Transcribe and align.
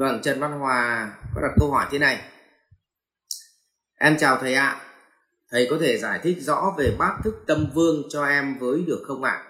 vâng 0.00 0.20
trần 0.22 0.40
văn 0.40 0.52
hòa 0.52 1.12
có 1.34 1.42
đặt 1.42 1.52
câu 1.60 1.70
hỏi 1.70 1.86
thế 1.90 1.98
này 1.98 2.20
em 3.98 4.16
chào 4.18 4.38
thầy 4.40 4.54
ạ 4.54 4.66
à. 4.66 4.80
thầy 5.50 5.66
có 5.70 5.78
thể 5.80 5.98
giải 5.98 6.20
thích 6.22 6.38
rõ 6.40 6.74
về 6.78 6.96
bát 6.98 7.20
thức 7.24 7.34
tâm 7.46 7.66
vương 7.74 8.02
cho 8.10 8.24
em 8.24 8.58
với 8.58 8.84
được 8.86 9.02
không 9.06 9.22
ạ 9.22 9.30
à? 9.30 9.44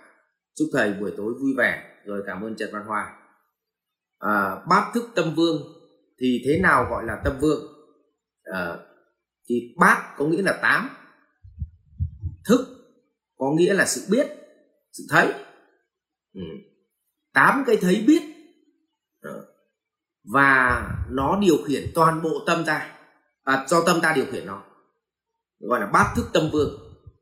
chúc 0.55 0.69
thầy 0.73 0.93
buổi 0.93 1.13
tối 1.17 1.35
vui 1.41 1.55
vẻ 1.59 1.85
rồi 2.05 2.23
cảm 2.27 2.43
ơn 2.43 2.57
trần 2.57 2.71
văn 2.73 2.83
hòa 2.87 3.17
à, 4.19 4.57
bát 4.69 4.91
thức 4.95 5.05
tâm 5.15 5.35
vương 5.35 5.63
thì 6.21 6.43
thế 6.47 6.59
nào 6.63 6.87
gọi 6.91 7.05
là 7.05 7.21
tâm 7.25 7.39
vương 7.41 7.63
à, 8.43 8.77
thì 9.49 9.75
bát 9.79 10.15
có 10.17 10.25
nghĩa 10.25 10.43
là 10.43 10.59
tám 10.63 10.91
thức 12.49 12.67
có 13.37 13.47
nghĩa 13.57 13.75
là 13.75 13.87
sự 13.87 14.03
biết 14.11 14.27
sự 14.93 15.05
thấy 15.11 15.33
ừ. 16.35 16.43
tám 17.35 17.65
cái 17.67 17.77
thấy 17.77 18.05
biết 18.07 18.30
và 20.33 20.87
nó 21.11 21.39
điều 21.41 21.57
khiển 21.67 21.93
toàn 21.95 22.23
bộ 22.23 22.31
tâm 22.47 22.65
ta. 22.67 22.97
À, 23.43 23.67
do 23.69 23.83
tâm 23.87 24.01
ta 24.01 24.13
điều 24.17 24.27
khiển 24.33 24.47
nó. 24.47 24.63
Gọi 25.61 25.81
là 25.81 25.87
bát 25.87 26.13
thức 26.17 26.27
tâm 26.33 26.51
vương. 26.53 26.79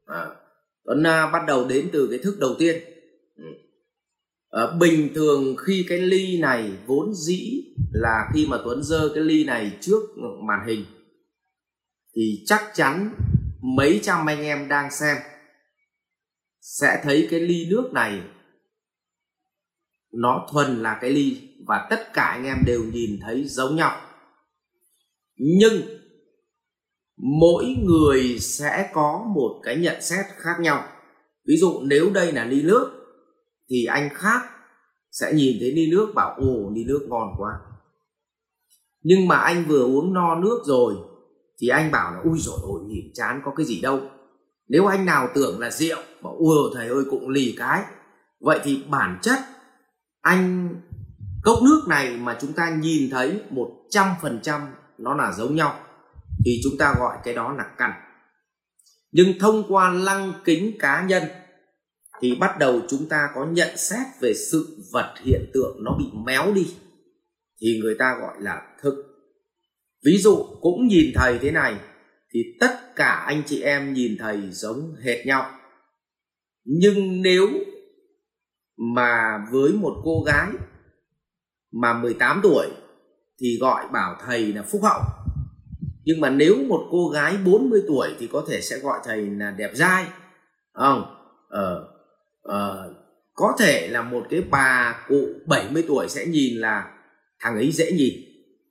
À, 0.06 0.26
tuấn 0.84 1.06
à, 1.06 1.30
bắt 1.30 1.42
đầu 1.46 1.68
đến 1.68 1.90
từ 1.92 2.08
cái 2.10 2.18
thức 2.18 2.36
đầu 2.40 2.54
tiên. 2.58 2.82
Ừ. 3.36 3.44
À, 4.50 4.66
bình 4.80 5.14
thường 5.14 5.56
khi 5.56 5.86
cái 5.88 5.98
ly 5.98 6.40
này 6.40 6.72
vốn 6.86 7.14
dĩ 7.14 7.64
là 7.92 8.30
khi 8.34 8.46
mà 8.46 8.58
tuấn 8.64 8.82
dơ 8.82 9.10
cái 9.14 9.24
ly 9.24 9.44
này 9.44 9.78
trước 9.80 10.02
màn 10.48 10.66
hình 10.66 10.84
thì 12.16 12.42
chắc 12.46 12.70
chắn 12.74 13.14
mấy 13.76 14.00
trăm 14.02 14.26
anh 14.26 14.42
em 14.42 14.68
đang 14.68 14.90
xem 14.90 15.16
sẽ 16.60 17.00
thấy 17.02 17.28
cái 17.30 17.40
ly 17.40 17.66
nước 17.70 17.90
này 17.92 18.22
nó 20.12 20.46
thuần 20.52 20.82
là 20.82 20.98
cái 21.00 21.10
ly 21.10 21.47
và 21.68 21.86
tất 21.90 22.12
cả 22.12 22.22
anh 22.22 22.44
em 22.44 22.56
đều 22.66 22.84
nhìn 22.84 23.20
thấy 23.22 23.44
giống 23.44 23.76
nhau. 23.76 24.00
Nhưng 25.36 25.82
mỗi 27.16 27.76
người 27.84 28.38
sẽ 28.38 28.90
có 28.92 29.24
một 29.34 29.60
cái 29.62 29.76
nhận 29.76 30.02
xét 30.02 30.26
khác 30.36 30.56
nhau. 30.60 30.84
Ví 31.48 31.56
dụ 31.56 31.80
nếu 31.82 32.10
đây 32.10 32.32
là 32.32 32.44
ly 32.44 32.62
nước, 32.62 32.90
thì 33.70 33.84
anh 33.84 34.08
khác 34.14 34.40
sẽ 35.10 35.32
nhìn 35.32 35.56
thấy 35.60 35.72
ly 35.72 35.90
nước 35.90 36.12
bảo, 36.14 36.34
ồ, 36.38 36.70
ly 36.74 36.84
nước 36.84 37.06
ngon 37.08 37.28
quá. 37.38 37.52
Nhưng 39.02 39.28
mà 39.28 39.36
anh 39.36 39.64
vừa 39.68 39.82
uống 39.82 40.14
no 40.14 40.34
nước 40.34 40.62
rồi, 40.64 40.94
thì 41.60 41.68
anh 41.68 41.90
bảo 41.90 42.14
là 42.14 42.20
ui 42.24 42.38
rồi 42.38 42.58
ôi 42.62 42.80
nhìn 42.86 43.04
chán 43.14 43.40
có 43.44 43.52
cái 43.56 43.66
gì 43.66 43.80
đâu. 43.80 44.00
Nếu 44.68 44.86
anh 44.86 45.06
nào 45.06 45.28
tưởng 45.34 45.60
là 45.60 45.70
rượu 45.70 45.98
bảo 46.22 46.34
ủa 46.38 46.74
thầy 46.74 46.88
ơi, 46.88 47.04
cũng 47.10 47.28
lì 47.28 47.54
cái. 47.58 47.82
Vậy 48.40 48.60
thì 48.64 48.82
bản 48.90 49.18
chất 49.22 49.38
anh 50.20 50.74
cốc 51.48 51.62
nước 51.62 51.84
này 51.88 52.16
mà 52.16 52.38
chúng 52.40 52.52
ta 52.52 52.76
nhìn 52.80 53.10
thấy 53.10 53.40
một 53.50 53.70
trăm 53.90 54.06
phần 54.22 54.40
trăm 54.42 54.60
nó 54.98 55.14
là 55.14 55.32
giống 55.32 55.56
nhau, 55.56 55.80
thì 56.44 56.60
chúng 56.64 56.78
ta 56.78 56.94
gọi 56.98 57.16
cái 57.24 57.34
đó 57.34 57.52
là 57.52 57.64
căn. 57.78 57.92
Nhưng 59.12 59.38
thông 59.38 59.64
qua 59.68 59.90
lăng 59.90 60.32
kính 60.44 60.78
cá 60.78 61.02
nhân, 61.02 61.22
thì 62.20 62.34
bắt 62.40 62.58
đầu 62.58 62.80
chúng 62.88 63.08
ta 63.08 63.28
có 63.34 63.46
nhận 63.46 63.76
xét 63.76 64.06
về 64.20 64.34
sự 64.34 64.84
vật 64.92 65.14
hiện 65.22 65.50
tượng 65.54 65.76
nó 65.84 65.96
bị 65.98 66.04
méo 66.24 66.52
đi, 66.52 66.74
thì 67.60 67.80
người 67.82 67.96
ta 67.98 68.16
gọi 68.20 68.34
là 68.40 68.62
thực 68.82 68.94
ví 70.04 70.18
dụ, 70.18 70.36
cũng 70.60 70.86
nhìn 70.86 71.12
thầy 71.14 71.38
thế 71.38 71.50
này, 71.50 71.76
thì 72.34 72.40
tất 72.60 72.96
cả 72.96 73.24
anh 73.26 73.42
chị 73.46 73.62
em 73.62 73.92
nhìn 73.92 74.16
thầy 74.18 74.50
giống 74.50 74.94
hệt 75.04 75.26
nhau. 75.26 75.50
Nhưng 76.64 77.22
nếu 77.22 77.48
mà 78.94 79.38
với 79.52 79.72
một 79.72 80.00
cô 80.04 80.22
gái 80.26 80.48
mà 81.72 81.94
18 81.94 82.40
tuổi 82.42 82.66
thì 83.40 83.58
gọi 83.60 83.84
bảo 83.92 84.16
thầy 84.26 84.52
là 84.52 84.62
phúc 84.62 84.80
hậu. 84.84 85.00
Nhưng 86.04 86.20
mà 86.20 86.30
nếu 86.30 86.56
một 86.68 86.88
cô 86.90 87.08
gái 87.08 87.36
40 87.44 87.82
tuổi 87.88 88.08
thì 88.18 88.28
có 88.32 88.44
thể 88.48 88.60
sẽ 88.60 88.78
gọi 88.78 88.98
thầy 89.04 89.26
là 89.26 89.50
đẹp 89.50 89.70
dai. 89.74 90.06
Không? 90.74 91.14
Ờ, 91.48 91.88
ờ, 92.42 92.94
có 93.34 93.56
thể 93.58 93.88
là 93.88 94.02
một 94.02 94.26
cái 94.30 94.42
bà 94.50 95.04
cụ 95.08 95.28
70 95.46 95.84
tuổi 95.88 96.08
sẽ 96.08 96.26
nhìn 96.26 96.56
là 96.56 96.90
thằng 97.40 97.54
ấy 97.54 97.72
dễ 97.72 97.92
nhìn. 97.92 98.14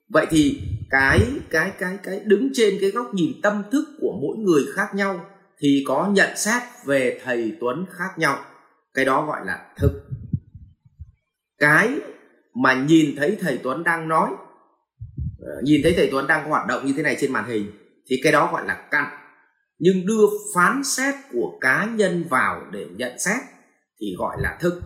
Vậy 0.10 0.26
thì 0.30 0.62
cái 0.90 1.20
cái 1.50 1.72
cái 1.80 1.98
cái 2.04 2.20
đứng 2.26 2.50
trên 2.54 2.78
cái 2.82 2.92
góc 2.92 3.14
nhìn 3.14 3.42
tâm 3.44 3.64
thức 3.72 3.86
của 4.02 4.20
mỗi 4.22 4.38
người 4.38 4.64
khác 4.76 4.88
nhau 4.96 5.26
thì 5.60 5.84
có 5.88 6.10
nhận 6.14 6.38
xét 6.38 6.62
về 6.86 7.20
thầy 7.24 7.58
Tuấn 7.60 7.86
khác 7.92 8.10
nhau. 8.18 8.40
Cái 8.94 9.06
đó 9.06 9.26
gọi 9.26 9.46
là 9.46 9.66
thực. 9.78 9.92
Cái 11.60 11.90
mà 12.64 12.74
nhìn 12.74 13.16
thấy 13.18 13.38
thầy 13.42 13.60
Tuấn 13.64 13.84
đang 13.84 14.08
nói. 14.08 14.30
Ờ, 15.40 15.62
nhìn 15.64 15.82
thấy 15.84 15.94
thầy 15.98 16.10
Tuấn 16.12 16.28
đang 16.28 16.50
hoạt 16.50 16.68
động 16.68 16.86
như 16.86 16.94
thế 16.98 17.04
này 17.04 17.18
trên 17.20 17.34
màn 17.34 17.50
hình, 17.50 17.72
thì 18.10 18.16
cái 18.24 18.32
đó 18.32 18.50
gọi 18.52 18.66
là 18.66 18.88
căn. 18.92 19.06
Nhưng 19.80 20.06
đưa 20.06 20.26
phán 20.56 20.84
xét 20.84 21.16
của 21.32 21.58
cá 21.62 21.90
nhân 21.96 22.26
vào 22.30 22.62
để 22.72 22.86
nhận 22.96 23.20
xét 23.20 23.38
thì 24.02 24.16
gọi 24.18 24.38
là 24.40 24.58
thức. 24.62 24.82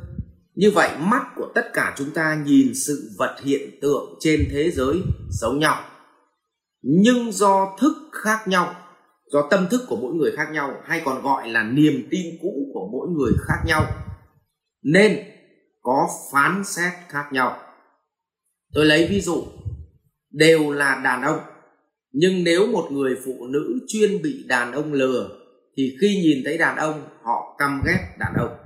Như 0.55 0.71
vậy, 0.71 0.89
mắt 0.99 1.25
của 1.35 1.51
tất 1.55 1.69
cả 1.73 1.93
chúng 1.97 2.11
ta 2.11 2.41
nhìn 2.45 2.71
sự 2.75 3.09
vật 3.17 3.35
hiện 3.43 3.79
tượng 3.81 4.17
trên 4.19 4.47
thế 4.51 4.71
giới 4.71 5.01
giống 5.29 5.59
nhau. 5.59 5.83
Nhưng 6.81 7.31
do 7.31 7.77
thức 7.79 7.93
khác 8.11 8.47
nhau, 8.47 8.75
do 9.31 9.47
tâm 9.51 9.67
thức 9.71 9.81
của 9.87 9.95
mỗi 9.95 10.13
người 10.13 10.31
khác 10.31 10.47
nhau, 10.51 10.81
hay 10.85 11.01
còn 11.05 11.21
gọi 11.21 11.49
là 11.49 11.63
niềm 11.63 12.07
tin 12.11 12.25
cũ 12.41 12.71
của 12.73 12.89
mỗi 12.91 13.07
người 13.09 13.31
khác 13.47 13.63
nhau. 13.65 13.85
Nên 14.83 15.30
có 15.81 16.09
phán 16.31 16.63
xét 16.65 16.93
khác 17.09 17.25
nhau. 17.31 17.57
Tôi 18.73 18.85
lấy 18.85 19.07
ví 19.09 19.21
dụ, 19.21 19.43
đều 20.31 20.71
là 20.71 21.01
đàn 21.03 21.21
ông, 21.21 21.39
nhưng 22.11 22.43
nếu 22.43 22.67
một 22.67 22.87
người 22.91 23.15
phụ 23.25 23.47
nữ 23.47 23.79
chuyên 23.87 24.21
bị 24.21 24.43
đàn 24.47 24.71
ông 24.71 24.93
lừa, 24.93 25.29
thì 25.77 25.97
khi 26.01 26.21
nhìn 26.23 26.37
thấy 26.45 26.57
đàn 26.57 26.77
ông, 26.77 27.03
họ 27.23 27.55
căm 27.57 27.81
ghét 27.85 28.15
đàn 28.19 28.33
ông. 28.37 28.57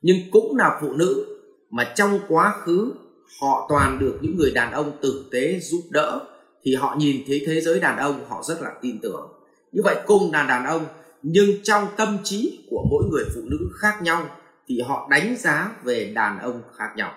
Nhưng 0.00 0.16
cũng 0.30 0.56
là 0.56 0.78
phụ 0.80 0.92
nữ 0.92 1.26
mà 1.70 1.92
trong 1.94 2.20
quá 2.28 2.54
khứ 2.64 2.92
họ 3.40 3.66
toàn 3.68 3.98
được 3.98 4.18
những 4.20 4.36
người 4.36 4.50
đàn 4.50 4.72
ông 4.72 4.98
tử 5.02 5.28
tế 5.32 5.60
giúp 5.60 5.82
đỡ, 5.90 6.20
thì 6.62 6.74
họ 6.74 6.96
nhìn 6.98 7.22
thấy 7.26 7.42
thế 7.46 7.60
giới 7.60 7.80
đàn 7.80 7.98
ông, 7.98 8.24
họ 8.28 8.42
rất 8.48 8.62
là 8.62 8.70
tin 8.82 9.00
tưởng. 9.02 9.28
Như 9.72 9.82
vậy 9.84 9.96
cùng 10.06 10.32
là 10.32 10.46
đàn 10.46 10.66
ông, 10.66 10.86
nhưng 11.22 11.50
trong 11.62 11.84
tâm 11.96 12.18
trí 12.24 12.66
của 12.70 12.86
mỗi 12.90 13.04
người 13.10 13.24
phụ 13.34 13.40
nữ 13.44 13.58
khác 13.80 14.02
nhau 14.02 14.26
thì 14.68 14.80
họ 14.80 15.08
đánh 15.10 15.36
giá 15.36 15.76
về 15.82 16.12
đàn 16.14 16.38
ông 16.38 16.62
khác 16.76 16.88
nhau. 16.96 17.14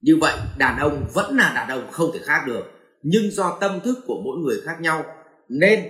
Như 0.00 0.18
vậy, 0.20 0.34
đàn 0.58 0.78
ông 0.78 1.06
vẫn 1.14 1.36
là 1.36 1.52
đàn 1.54 1.68
ông 1.68 1.90
không 1.90 2.10
thể 2.14 2.20
khác 2.22 2.44
được, 2.46 2.64
nhưng 3.02 3.30
do 3.30 3.58
tâm 3.60 3.80
thức 3.80 3.98
của 4.06 4.22
mỗi 4.24 4.38
người 4.38 4.60
khác 4.64 4.80
nhau, 4.80 5.04
nên 5.48 5.80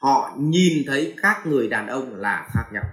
họ 0.00 0.36
nhìn 0.38 0.82
thấy 0.86 1.14
các 1.22 1.46
người 1.46 1.68
đàn 1.68 1.86
ông 1.86 2.16
là 2.16 2.48
khác 2.54 2.64
nhau. 2.72 2.84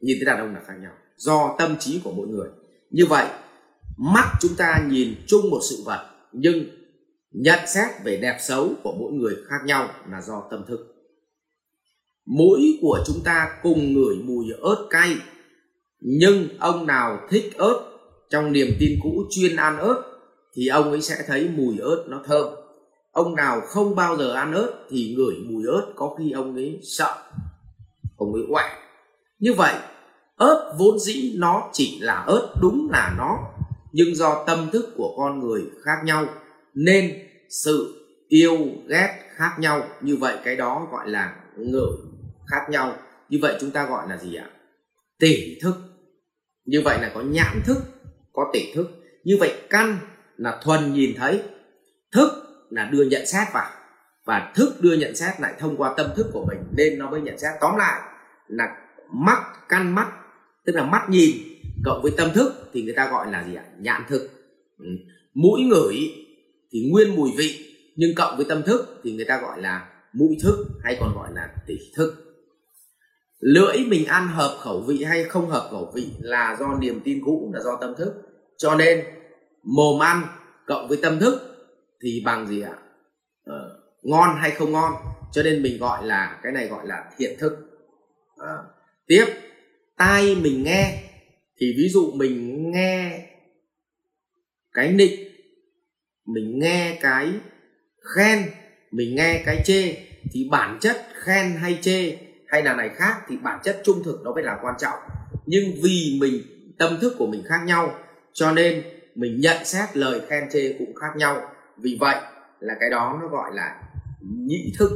Nhìn 0.00 0.16
thấy 0.18 0.26
đàn 0.26 0.38
ông 0.38 0.54
là 0.54 0.60
khác 0.66 0.74
nhau, 0.82 0.92
do 1.16 1.56
tâm 1.58 1.76
trí 1.78 2.00
của 2.04 2.12
mỗi 2.12 2.28
người. 2.28 2.48
Như 2.90 3.06
vậy, 3.06 3.26
mắt 3.98 4.32
chúng 4.40 4.54
ta 4.56 4.84
nhìn 4.88 5.14
chung 5.26 5.50
một 5.50 5.60
sự 5.70 5.82
vật, 5.84 6.10
nhưng 6.32 6.64
nhận 7.30 7.58
xét 7.66 7.88
về 8.04 8.16
đẹp 8.16 8.38
xấu 8.40 8.70
của 8.82 8.94
mỗi 8.98 9.12
người 9.12 9.34
khác 9.48 9.58
nhau 9.64 9.88
là 10.10 10.20
do 10.20 10.42
tâm 10.50 10.64
thức. 10.68 10.78
Mũi 12.26 12.78
của 12.80 12.98
chúng 13.06 13.20
ta 13.24 13.58
cùng 13.62 13.92
ngửi 13.92 14.16
mùi 14.24 14.46
ớt 14.60 14.86
cay 14.90 15.16
nhưng 16.04 16.48
ông 16.58 16.86
nào 16.86 17.20
thích 17.30 17.52
ớt, 17.56 17.80
trong 18.30 18.52
niềm 18.52 18.68
tin 18.80 18.98
cũ 19.02 19.24
chuyên 19.30 19.56
ăn 19.56 19.78
ớt, 19.78 20.02
thì 20.54 20.68
ông 20.68 20.90
ấy 20.90 21.00
sẽ 21.00 21.14
thấy 21.26 21.48
mùi 21.56 21.78
ớt 21.78 22.04
nó 22.08 22.22
thơm. 22.24 22.46
Ông 23.12 23.34
nào 23.34 23.60
không 23.60 23.94
bao 23.94 24.16
giờ 24.16 24.32
ăn 24.32 24.52
ớt, 24.52 24.72
thì 24.90 25.14
ngửi 25.16 25.34
mùi 25.50 25.66
ớt 25.66 25.92
có 25.96 26.14
khi 26.18 26.30
ông 26.30 26.54
ấy 26.54 26.80
sợ, 26.82 27.16
ông 28.16 28.32
ấy 28.34 28.42
quẹ 28.50 28.64
như 29.38 29.52
vậy, 29.52 29.74
ớt 30.36 30.74
vốn 30.78 30.98
dĩ 30.98 31.34
nó 31.36 31.70
chỉ 31.72 31.98
là 32.00 32.24
ớt 32.26 32.54
đúng 32.60 32.88
là 32.92 33.14
nó, 33.18 33.38
nhưng 33.92 34.14
do 34.14 34.44
tâm 34.46 34.70
thức 34.72 34.94
của 34.96 35.14
con 35.16 35.40
người 35.40 35.62
khác 35.84 35.96
nhau, 36.04 36.26
nên 36.74 37.12
sự 37.64 38.06
yêu 38.28 38.58
ghét 38.86 39.18
khác 39.36 39.56
nhau. 39.58 39.82
Như 40.00 40.16
vậy 40.16 40.36
cái 40.44 40.56
đó 40.56 40.88
gọi 40.92 41.10
là 41.10 41.36
ngửi 41.56 41.96
khác 42.46 42.70
nhau. 42.70 42.96
Như 43.28 43.38
vậy 43.42 43.56
chúng 43.60 43.70
ta 43.70 43.86
gọi 43.86 44.08
là 44.08 44.18
gì 44.18 44.34
ạ? 44.34 44.50
Tỷ 45.18 45.58
thức 45.62 45.74
như 46.64 46.80
vậy 46.84 46.98
là 47.00 47.10
có 47.14 47.20
nhãn 47.20 47.60
thức, 47.64 47.76
có 48.32 48.50
tỷ 48.52 48.72
thức. 48.74 48.90
Như 49.24 49.36
vậy 49.40 49.54
căn 49.70 49.98
là 50.36 50.60
thuần 50.64 50.92
nhìn 50.92 51.14
thấy, 51.16 51.42
thức 52.12 52.28
là 52.70 52.88
đưa 52.92 53.04
nhận 53.04 53.26
xét 53.26 53.48
vào. 53.52 53.70
Và 54.24 54.52
thức 54.54 54.74
đưa 54.80 54.94
nhận 54.94 55.16
xét 55.16 55.40
lại 55.40 55.54
thông 55.58 55.76
qua 55.76 55.94
tâm 55.96 56.06
thức 56.16 56.26
của 56.32 56.44
mình, 56.48 56.58
nên 56.76 56.98
nó 56.98 57.10
mới 57.10 57.20
nhận 57.20 57.38
xét. 57.38 57.50
Tóm 57.60 57.76
lại 57.76 58.00
là 58.48 58.76
mắt, 59.14 59.38
căn 59.68 59.94
mắt, 59.94 60.08
tức 60.64 60.72
là 60.76 60.84
mắt 60.84 61.02
nhìn 61.08 61.30
cộng 61.84 62.02
với 62.02 62.12
tâm 62.16 62.30
thức 62.34 62.70
thì 62.72 62.82
người 62.82 62.94
ta 62.96 63.10
gọi 63.10 63.32
là 63.32 63.44
gì 63.44 63.54
ạ? 63.54 63.64
Nhãn 63.78 64.02
thức. 64.08 64.30
Ừ. 64.78 64.86
mũi 65.34 65.60
ngửi 65.62 65.96
thì 66.72 66.90
nguyên 66.92 67.16
mùi 67.16 67.30
vị, 67.36 67.76
nhưng 67.96 68.14
cộng 68.14 68.36
với 68.36 68.46
tâm 68.48 68.62
thức 68.62 69.00
thì 69.04 69.12
người 69.12 69.24
ta 69.24 69.40
gọi 69.40 69.60
là 69.60 69.88
mũi 70.12 70.36
thức 70.42 70.66
hay 70.84 70.96
còn 71.00 71.14
gọi 71.14 71.28
là 71.34 71.48
tỷ 71.66 71.78
thức 71.96 72.31
lưỡi 73.42 73.84
mình 73.88 74.06
ăn 74.06 74.28
hợp 74.28 74.56
khẩu 74.60 74.80
vị 74.80 75.04
hay 75.04 75.24
không 75.24 75.48
hợp 75.48 75.68
khẩu 75.70 75.92
vị 75.94 76.10
là 76.20 76.56
do 76.60 76.78
niềm 76.80 77.00
tin 77.04 77.24
cũ 77.24 77.50
là 77.54 77.60
do 77.60 77.78
tâm 77.80 77.94
thức. 77.98 78.12
Cho 78.58 78.74
nên 78.74 79.04
mồm 79.62 80.02
ăn 80.02 80.22
cộng 80.66 80.88
với 80.88 80.98
tâm 81.02 81.18
thức 81.18 81.40
thì 82.02 82.22
bằng 82.24 82.46
gì 82.46 82.62
ạ? 82.62 82.78
Ờ, 83.44 83.80
ngon 84.02 84.36
hay 84.36 84.50
không 84.50 84.72
ngon? 84.72 84.92
Cho 85.32 85.42
nên 85.42 85.62
mình 85.62 85.78
gọi 85.78 86.06
là 86.06 86.40
cái 86.42 86.52
này 86.52 86.68
gọi 86.68 86.86
là 86.86 87.10
thiện 87.18 87.38
thức 87.38 87.52
à, 88.36 88.46
ờ, 88.46 88.64
tiếp 89.06 89.24
tai 89.96 90.34
mình 90.34 90.62
nghe. 90.62 91.02
Thì 91.60 91.74
ví 91.76 91.88
dụ 91.88 92.12
mình 92.14 92.70
nghe 92.70 93.26
cái 94.72 94.92
nịnh 94.92 95.32
mình 96.26 96.58
nghe 96.58 96.98
cái 97.02 97.32
khen 98.14 98.42
mình 98.90 99.14
nghe 99.14 99.42
cái 99.46 99.62
chê 99.64 99.96
thì 100.32 100.48
bản 100.50 100.78
chất 100.80 101.06
khen 101.14 101.56
hay 101.56 101.78
chê 101.82 102.16
hay 102.52 102.62
là 102.62 102.74
này 102.74 102.90
khác 102.94 103.20
thì 103.28 103.36
bản 103.36 103.60
chất 103.64 103.80
trung 103.84 104.02
thực 104.04 104.20
nó 104.24 104.34
mới 104.34 104.44
là 104.44 104.58
quan 104.62 104.74
trọng. 104.78 104.98
Nhưng 105.46 105.64
vì 105.82 106.18
mình 106.20 106.42
tâm 106.78 106.98
thức 107.00 107.14
của 107.18 107.26
mình 107.26 107.42
khác 107.46 107.60
nhau 107.66 107.94
cho 108.32 108.52
nên 108.52 108.82
mình 109.14 109.40
nhận 109.40 109.64
xét 109.64 109.96
lời 109.96 110.20
khen 110.28 110.44
chê 110.52 110.76
cũng 110.78 110.94
khác 110.94 111.16
nhau. 111.16 111.50
Vì 111.76 111.96
vậy 112.00 112.16
là 112.60 112.74
cái 112.80 112.90
đó 112.90 113.18
nó 113.22 113.28
gọi 113.28 113.50
là 113.54 113.82
nhị 114.20 114.72
thức. 114.78 114.90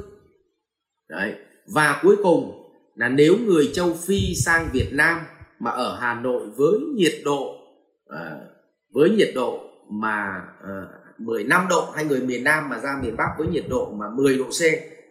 Đấy. 1.09 1.35
Và 1.75 2.01
cuối 2.03 2.17
cùng 2.23 2.73
là 2.95 3.09
nếu 3.09 3.37
người 3.47 3.71
châu 3.75 3.95
phi 4.07 4.35
sang 4.45 4.69
việt 4.73 4.89
nam 4.93 5.21
mà 5.59 5.71
ở 5.71 5.99
hà 6.01 6.15
nội 6.15 6.47
với 6.57 6.79
nhiệt 6.95 7.15
độ 7.25 7.55
uh, 8.11 8.43
với 8.95 9.11
nhiệt 9.11 9.29
độ 9.35 9.61
mà 9.91 10.43
ờ, 10.63 10.83
uh, 10.83 11.21
15 11.21 11.67
độ 11.69 11.91
hay 11.95 12.05
người 12.05 12.21
miền 12.21 12.45
Nam 12.45 12.69
mà 12.69 12.79
ra 12.79 12.99
miền 13.03 13.17
Bắc 13.17 13.29
với 13.39 13.49
nhiệt 13.49 13.65
độ 13.69 13.93
mà 13.93 14.07
10 14.17 14.39
độ 14.39 14.45
C 14.45 14.63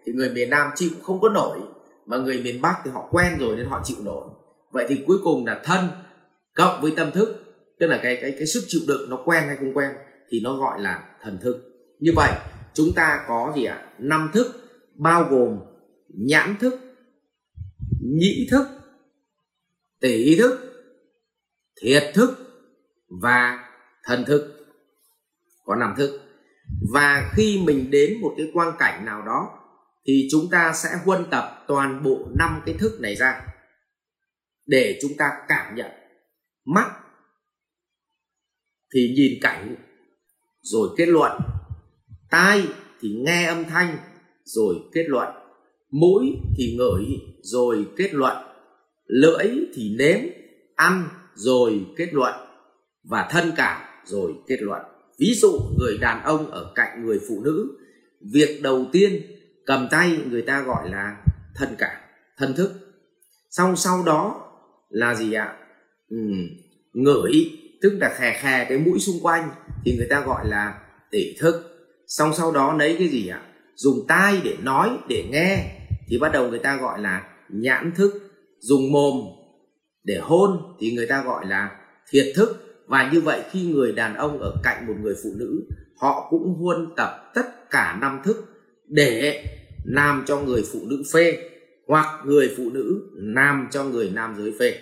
thì 0.05 0.13
người 0.13 0.29
miền 0.29 0.49
Nam 0.49 0.71
chịu 0.75 0.89
không 1.03 1.21
có 1.21 1.29
nổi 1.29 1.59
mà 2.05 2.17
người 2.17 2.41
miền 2.43 2.61
Bắc 2.61 2.75
thì 2.83 2.91
họ 2.91 3.07
quen 3.11 3.37
rồi 3.39 3.55
nên 3.55 3.65
họ 3.65 3.81
chịu 3.83 3.97
nổi. 4.03 4.27
Vậy 4.71 4.85
thì 4.89 5.03
cuối 5.07 5.17
cùng 5.23 5.45
là 5.45 5.61
thân 5.63 5.87
cộng 6.55 6.81
với 6.81 6.93
tâm 6.97 7.11
thức, 7.11 7.43
tức 7.79 7.87
là 7.87 7.99
cái 8.03 8.17
cái 8.21 8.31
cái 8.31 8.47
sức 8.47 8.63
chịu 8.67 8.81
đựng 8.87 9.09
nó 9.09 9.21
quen 9.25 9.43
hay 9.47 9.55
không 9.55 9.73
quen 9.73 9.91
thì 10.29 10.41
nó 10.43 10.57
gọi 10.57 10.81
là 10.81 11.03
thần 11.21 11.39
thức. 11.41 11.57
Như 11.99 12.11
vậy, 12.15 12.31
chúng 12.73 12.87
ta 12.95 13.25
có 13.27 13.53
gì 13.55 13.65
ạ? 13.65 13.75
À? 13.75 13.89
năm 13.99 14.29
thức, 14.33 14.47
bao 14.95 15.27
gồm 15.29 15.59
nhãn 16.09 16.55
thức, 16.59 16.73
nhĩ 18.01 18.47
thức 18.51 18.67
tỷ 20.01 20.37
thức, 20.37 20.59
thiệt 21.81 22.03
thức 22.13 22.29
và 23.21 23.59
thần 24.03 24.23
thức. 24.25 24.65
Có 25.65 25.75
năm 25.75 25.93
thức. 25.97 26.21
Và 26.93 27.31
khi 27.35 27.61
mình 27.65 27.91
đến 27.91 28.21
một 28.21 28.33
cái 28.37 28.51
quang 28.53 28.75
cảnh 28.79 29.05
nào 29.05 29.21
đó 29.25 29.64
thì 30.07 30.27
chúng 30.31 30.49
ta 30.51 30.73
sẽ 30.75 30.89
huân 31.05 31.25
tập 31.31 31.63
toàn 31.67 32.03
bộ 32.03 32.27
năm 32.39 32.61
cái 32.65 32.75
thức 32.79 32.97
này 33.01 33.15
ra 33.15 33.41
để 34.65 34.99
chúng 35.01 35.11
ta 35.17 35.31
cảm 35.47 35.75
nhận. 35.75 35.91
Mắt 36.65 36.91
thì 38.93 39.13
nhìn 39.15 39.39
cảnh, 39.41 39.75
rồi 40.61 40.89
kết 40.97 41.05
luận. 41.05 41.41
Tai 42.31 42.67
thì 43.01 43.09
nghe 43.09 43.45
âm 43.45 43.63
thanh, 43.65 43.97
rồi 44.43 44.75
kết 44.93 45.05
luận. 45.07 45.27
Mũi 45.91 46.25
thì 46.57 46.75
ngửi, 46.77 47.05
rồi 47.41 47.87
kết 47.97 48.13
luận. 48.13 48.37
Lưỡi 49.05 49.47
thì 49.73 49.95
nếm, 49.97 50.19
ăn, 50.75 51.09
rồi 51.35 51.85
kết 51.97 52.13
luận. 52.13 52.33
Và 53.03 53.27
thân 53.31 53.51
cảm, 53.57 53.81
rồi 54.05 54.33
kết 54.47 54.57
luận. 54.61 54.81
Ví 55.19 55.33
dụ 55.41 55.59
người 55.79 55.97
đàn 55.97 56.23
ông 56.23 56.51
ở 56.51 56.71
cạnh 56.75 57.05
người 57.05 57.19
phụ 57.27 57.41
nữ, 57.43 57.77
việc 58.33 58.61
đầu 58.61 58.85
tiên 58.91 59.21
cầm 59.65 59.87
tay 59.91 60.19
người 60.29 60.41
ta 60.41 60.61
gọi 60.61 60.89
là 60.89 61.17
thân 61.55 61.75
cảm 61.77 61.95
thân 62.37 62.53
thức. 62.53 62.71
Xong 63.49 63.75
sau 63.75 64.03
đó 64.03 64.51
là 64.89 65.15
gì 65.15 65.33
ạ? 65.33 65.53
Ừ, 66.09 66.17
ngửi 66.93 67.31
tức 67.81 67.97
là 68.01 68.13
khè 68.17 68.33
khè 68.41 68.65
cái 68.69 68.77
mũi 68.77 68.99
xung 68.99 69.15
quanh 69.21 69.49
thì 69.85 69.97
người 69.97 70.07
ta 70.09 70.21
gọi 70.21 70.47
là 70.47 70.79
tỷ 71.11 71.35
thức. 71.39 71.71
Xong 72.07 72.33
sau 72.33 72.51
đó 72.51 72.73
lấy 72.73 72.95
cái 72.99 73.07
gì 73.07 73.27
ạ? 73.27 73.41
Dùng 73.75 74.05
tai 74.07 74.41
để 74.43 74.57
nói 74.61 74.97
để 75.09 75.25
nghe 75.31 75.77
thì 76.07 76.17
bắt 76.19 76.31
đầu 76.33 76.49
người 76.49 76.59
ta 76.59 76.75
gọi 76.75 77.01
là 77.01 77.27
nhãn 77.49 77.91
thức. 77.95 78.11
Dùng 78.59 78.91
mồm 78.91 79.15
để 80.03 80.19
hôn 80.21 80.75
thì 80.79 80.91
người 80.91 81.07
ta 81.07 81.23
gọi 81.23 81.45
là 81.45 81.79
thiệt 82.09 82.25
thức. 82.35 82.61
Và 82.87 83.09
như 83.13 83.21
vậy 83.21 83.43
khi 83.51 83.63
người 83.63 83.91
đàn 83.91 84.15
ông 84.15 84.39
ở 84.39 84.55
cạnh 84.63 84.87
một 84.87 84.93
người 85.01 85.15
phụ 85.23 85.29
nữ 85.35 85.63
họ 85.97 86.27
cũng 86.29 86.55
huân 86.59 86.87
tập 86.97 87.31
tất 87.35 87.69
cả 87.69 87.97
năm 88.01 88.21
thức 88.23 88.54
để 88.87 89.45
làm 89.83 90.23
cho 90.27 90.39
người 90.39 90.63
phụ 90.73 90.79
nữ 90.83 91.03
phê, 91.13 91.49
hoặc 91.87 92.25
người 92.25 92.53
phụ 92.57 92.69
nữ 92.69 93.01
làm 93.13 93.67
cho 93.71 93.83
người 93.83 94.11
nam 94.13 94.35
giới 94.37 94.53
phê. 94.59 94.79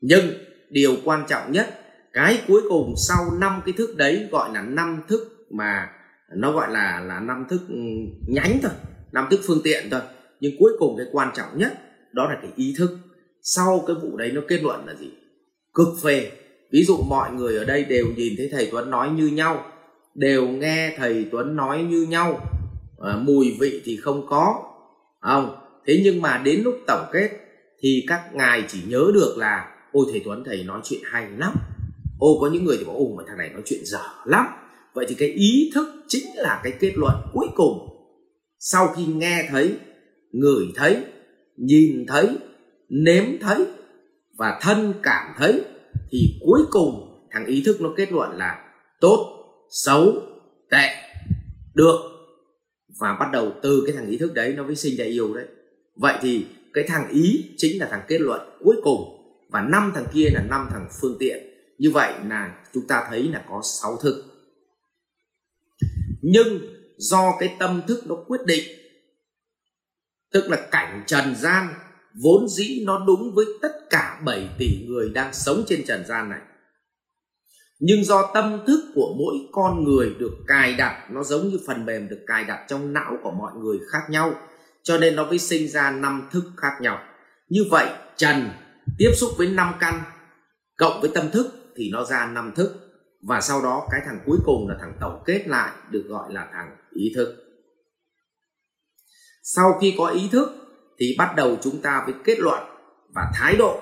Nhưng 0.00 0.30
điều 0.70 0.96
quan 1.04 1.24
trọng 1.28 1.52
nhất, 1.52 1.80
cái 2.12 2.42
cuối 2.48 2.62
cùng 2.68 2.94
sau 3.08 3.24
năm 3.40 3.60
cái 3.66 3.72
thức 3.72 3.96
đấy 3.96 4.28
gọi 4.30 4.50
là 4.54 4.62
năm 4.62 5.02
thức 5.08 5.46
mà 5.50 5.88
nó 6.36 6.52
gọi 6.52 6.72
là 6.72 7.04
là 7.06 7.20
năm 7.20 7.44
thức 7.48 7.60
nhánh 8.28 8.58
thôi, 8.62 8.72
năm 9.12 9.26
thức 9.30 9.40
phương 9.46 9.60
tiện 9.64 9.88
thôi. 9.90 10.00
Nhưng 10.40 10.52
cuối 10.58 10.72
cùng 10.78 10.96
cái 10.96 11.06
quan 11.12 11.32
trọng 11.36 11.58
nhất, 11.58 11.72
đó 12.12 12.28
là 12.28 12.38
cái 12.42 12.50
ý 12.56 12.74
thức. 12.78 12.98
Sau 13.42 13.84
cái 13.86 13.96
vụ 14.02 14.16
đấy 14.16 14.32
nó 14.32 14.40
kết 14.48 14.62
luận 14.62 14.86
là 14.86 14.94
gì? 14.94 15.10
Cực 15.74 15.88
phê. 16.02 16.30
Ví 16.72 16.84
dụ 16.84 16.96
mọi 16.96 17.32
người 17.32 17.56
ở 17.56 17.64
đây 17.64 17.84
đều 17.84 18.06
nhìn 18.16 18.34
thấy 18.36 18.48
thầy 18.52 18.68
tuấn 18.70 18.90
nói 18.90 19.10
như 19.10 19.26
nhau, 19.26 19.72
đều 20.14 20.48
nghe 20.48 20.94
thầy 20.98 21.26
tuấn 21.30 21.56
nói 21.56 21.82
như 21.82 22.06
nhau 22.10 22.40
à, 23.00 23.16
mùi 23.16 23.56
vị 23.60 23.82
thì 23.84 23.96
không 23.96 24.26
có 24.28 24.62
không? 25.20 25.56
Thế 25.86 26.00
nhưng 26.04 26.22
mà 26.22 26.42
đến 26.44 26.62
lúc 26.64 26.74
tổng 26.86 27.06
kết 27.12 27.30
thì 27.80 28.04
các 28.08 28.34
ngài 28.34 28.64
chỉ 28.68 28.82
nhớ 28.86 29.10
được 29.14 29.34
là 29.36 29.76
ôi 29.92 30.06
thầy 30.10 30.22
tuấn 30.24 30.42
thầy 30.46 30.64
nói 30.64 30.80
chuyện 30.84 31.00
hay 31.04 31.30
lắm. 31.36 31.54
Ô 32.18 32.38
có 32.40 32.50
những 32.52 32.64
người 32.64 32.76
thì 32.78 32.84
bảo 32.84 32.96
ô 32.96 33.14
mà 33.16 33.22
thằng 33.26 33.38
này 33.38 33.48
nói 33.48 33.62
chuyện 33.64 33.80
dở 33.84 34.04
lắm. 34.24 34.46
Vậy 34.94 35.06
thì 35.08 35.14
cái 35.14 35.28
ý 35.28 35.70
thức 35.74 35.88
chính 36.08 36.26
là 36.36 36.60
cái 36.62 36.72
kết 36.80 36.92
luận 36.96 37.14
cuối 37.32 37.46
cùng. 37.54 37.88
Sau 38.58 38.94
khi 38.96 39.06
nghe 39.06 39.48
thấy 39.50 39.76
ngửi 40.32 40.66
thấy 40.74 41.04
nhìn 41.56 42.06
thấy 42.08 42.36
nếm 42.88 43.24
thấy 43.40 43.66
và 44.38 44.58
thân 44.62 44.94
cảm 45.02 45.34
thấy 45.38 45.64
thì 46.10 46.38
cuối 46.40 46.60
cùng 46.70 47.24
thằng 47.30 47.46
ý 47.46 47.62
thức 47.66 47.80
nó 47.80 47.92
kết 47.96 48.12
luận 48.12 48.30
là 48.32 48.64
tốt 49.00 49.44
xấu 49.70 50.12
tệ 50.70 50.88
được 51.74 52.17
và 52.98 53.16
bắt 53.20 53.28
đầu 53.32 53.52
từ 53.62 53.82
cái 53.86 53.96
thằng 53.96 54.06
ý 54.06 54.18
thức 54.18 54.34
đấy 54.34 54.52
nó 54.56 54.62
mới 54.62 54.76
sinh 54.76 54.96
ra 54.96 55.04
yêu 55.04 55.34
đấy. 55.34 55.46
Vậy 55.96 56.18
thì 56.20 56.46
cái 56.72 56.84
thằng 56.88 57.08
ý 57.08 57.50
chính 57.56 57.80
là 57.80 57.88
thằng 57.90 58.02
kết 58.08 58.20
luận 58.20 58.40
cuối 58.60 58.76
cùng 58.82 59.00
và 59.48 59.62
năm 59.62 59.92
thằng 59.94 60.06
kia 60.12 60.28
là 60.32 60.42
năm 60.50 60.68
thằng 60.70 60.88
phương 61.00 61.16
tiện. 61.18 61.44
Như 61.78 61.90
vậy 61.90 62.12
là 62.28 62.64
chúng 62.74 62.86
ta 62.86 63.06
thấy 63.10 63.22
là 63.22 63.44
có 63.48 63.60
sáu 63.64 63.96
thức. 63.96 64.24
Nhưng 66.22 66.60
do 66.96 67.36
cái 67.40 67.56
tâm 67.58 67.82
thức 67.88 68.06
nó 68.06 68.14
quyết 68.26 68.40
định, 68.46 68.64
tức 70.32 70.50
là 70.50 70.68
cảnh 70.70 71.02
trần 71.06 71.36
gian 71.36 71.68
vốn 72.22 72.48
dĩ 72.48 72.84
nó 72.86 73.04
đúng 73.06 73.34
với 73.34 73.44
tất 73.62 73.72
cả 73.90 74.20
7 74.24 74.48
tỷ 74.58 74.86
người 74.86 75.10
đang 75.10 75.34
sống 75.34 75.64
trên 75.68 75.84
trần 75.86 76.06
gian 76.06 76.28
này 76.30 76.40
nhưng 77.78 78.04
do 78.04 78.30
tâm 78.34 78.64
thức 78.66 78.80
của 78.94 79.14
mỗi 79.18 79.34
con 79.52 79.84
người 79.84 80.14
được 80.18 80.36
cài 80.46 80.74
đặt, 80.74 81.10
nó 81.10 81.22
giống 81.22 81.48
như 81.48 81.58
phần 81.66 81.86
mềm 81.86 82.08
được 82.08 82.20
cài 82.26 82.44
đặt 82.44 82.64
trong 82.68 82.92
não 82.92 83.16
của 83.22 83.30
mọi 83.30 83.52
người 83.62 83.78
khác 83.92 84.10
nhau, 84.10 84.34
cho 84.82 84.98
nên 84.98 85.16
nó 85.16 85.24
mới 85.24 85.38
sinh 85.38 85.68
ra 85.68 85.90
năm 85.90 86.28
thức 86.32 86.44
khác 86.56 86.72
nhau. 86.80 86.98
Như 87.48 87.64
vậy, 87.70 87.86
trần 88.16 88.50
tiếp 88.98 89.10
xúc 89.16 89.30
với 89.38 89.46
năm 89.46 89.74
căn 89.80 90.02
cộng 90.76 91.00
với 91.00 91.10
tâm 91.14 91.30
thức 91.30 91.46
thì 91.76 91.90
nó 91.92 92.04
ra 92.04 92.26
năm 92.26 92.52
thức. 92.56 92.74
Và 93.22 93.40
sau 93.40 93.62
đó, 93.62 93.88
cái 93.90 94.00
thằng 94.06 94.20
cuối 94.26 94.38
cùng 94.44 94.68
là 94.68 94.76
thằng 94.80 94.96
tổng 95.00 95.22
kết 95.26 95.44
lại, 95.46 95.72
được 95.90 96.04
gọi 96.08 96.32
là 96.32 96.48
thằng 96.52 96.76
ý 96.90 97.12
thức. 97.16 97.36
Sau 99.42 99.78
khi 99.80 99.94
có 99.98 100.06
ý 100.06 100.28
thức 100.32 100.48
thì 100.98 101.14
bắt 101.18 101.32
đầu 101.36 101.58
chúng 101.62 101.82
ta 101.82 102.02
với 102.06 102.14
kết 102.24 102.38
luận 102.38 102.62
và 103.14 103.22
thái 103.34 103.56
độ. 103.56 103.80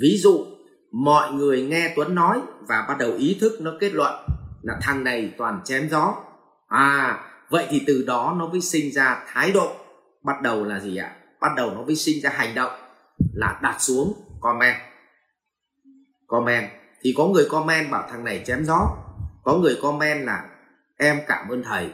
Ví 0.00 0.18
dụ 0.18 0.46
mọi 0.92 1.32
người 1.32 1.62
nghe 1.62 1.92
tuấn 1.96 2.14
nói 2.14 2.40
và 2.68 2.84
bắt 2.88 2.98
đầu 2.98 3.12
ý 3.12 3.38
thức 3.40 3.58
nó 3.60 3.72
kết 3.80 3.92
luận 3.92 4.26
là 4.62 4.74
thằng 4.82 5.04
này 5.04 5.34
toàn 5.38 5.60
chém 5.64 5.88
gió. 5.88 6.14
À 6.68 7.18
vậy 7.50 7.66
thì 7.70 7.82
từ 7.86 8.04
đó 8.06 8.34
nó 8.38 8.46
mới 8.46 8.60
sinh 8.60 8.92
ra 8.92 9.24
thái 9.32 9.52
độ. 9.52 9.72
Bắt 10.22 10.42
đầu 10.42 10.64
là 10.64 10.80
gì 10.80 10.96
ạ? 10.96 11.16
Bắt 11.40 11.50
đầu 11.56 11.70
nó 11.74 11.82
mới 11.82 11.96
sinh 11.96 12.22
ra 12.22 12.30
hành 12.30 12.54
động 12.54 12.72
là 13.34 13.58
đặt 13.62 13.76
xuống 13.80 14.14
comment. 14.40 14.76
Comment. 16.26 16.68
Thì 17.02 17.14
có 17.16 17.26
người 17.26 17.46
comment 17.50 17.90
bảo 17.90 18.08
thằng 18.10 18.24
này 18.24 18.42
chém 18.46 18.64
gió. 18.64 18.88
Có 19.44 19.56
người 19.56 19.78
comment 19.82 20.26
là, 20.26 20.44
em 20.98 21.20
cảm 21.28 21.48
ơn 21.48 21.62
thầy. 21.62 21.90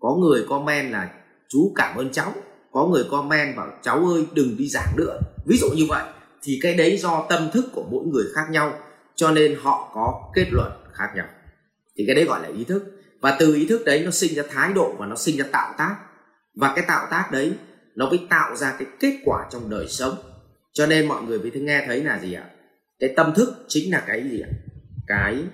Có 0.00 0.14
người 0.14 0.46
comment 0.48 0.92
là, 0.92 1.10
chú 1.48 1.72
cảm 1.74 1.96
ơn 1.96 2.12
cháu. 2.12 2.32
Có 2.72 2.86
người 2.86 3.04
comment 3.10 3.56
bảo, 3.56 3.68
cháu 3.82 3.96
ơi, 3.96 4.26
đừng 4.32 4.56
đi 4.56 4.68
giảng 4.68 4.96
nữa. 4.96 5.20
Ví 5.46 5.56
dụ 5.56 5.66
như 5.76 5.86
vậy 5.88 6.04
thì 6.46 6.58
cái 6.62 6.74
đấy 6.74 6.96
do 6.96 7.26
tâm 7.28 7.50
thức 7.52 7.64
của 7.72 7.84
mỗi 7.90 8.06
người 8.06 8.24
khác 8.34 8.46
nhau, 8.50 8.78
cho 9.14 9.30
nên 9.30 9.56
họ 9.60 9.90
có 9.94 10.30
kết 10.34 10.46
luận 10.50 10.72
khác 10.92 11.08
nhau. 11.16 11.26
Thì 11.96 12.04
cái 12.06 12.14
đấy 12.14 12.24
gọi 12.24 12.42
là 12.42 12.48
ý 12.48 12.64
thức. 12.64 12.84
Và 13.20 13.36
từ 13.38 13.54
ý 13.54 13.66
thức 13.66 13.84
đấy 13.84 14.02
nó 14.04 14.10
sinh 14.10 14.34
ra 14.34 14.42
thái 14.50 14.72
độ 14.72 14.94
và 14.98 15.06
nó 15.06 15.16
sinh 15.16 15.36
ra 15.36 15.44
tạo 15.52 15.74
tác. 15.78 15.96
Và 16.54 16.72
cái 16.76 16.84
tạo 16.88 17.06
tác 17.10 17.28
đấy, 17.32 17.52
nó 17.94 18.08
mới 18.08 18.20
tạo 18.30 18.56
ra 18.56 18.76
cái 18.78 18.88
kết 19.00 19.18
quả 19.24 19.48
trong 19.52 19.70
đời 19.70 19.88
sống. 19.88 20.14
Cho 20.72 20.86
nên 20.86 21.08
mọi 21.08 21.22
người 21.22 21.38
mới 21.38 21.50
nghe 21.50 21.84
thấy 21.86 22.04
là 22.04 22.20
gì 22.20 22.34
ạ? 22.34 22.50
Cái 22.98 23.12
tâm 23.16 23.34
thức 23.34 23.64
chính 23.68 23.92
là 23.92 24.04
cái 24.06 24.22
gì 24.30 24.40
ạ? 24.40 24.50
Cái 25.06 25.44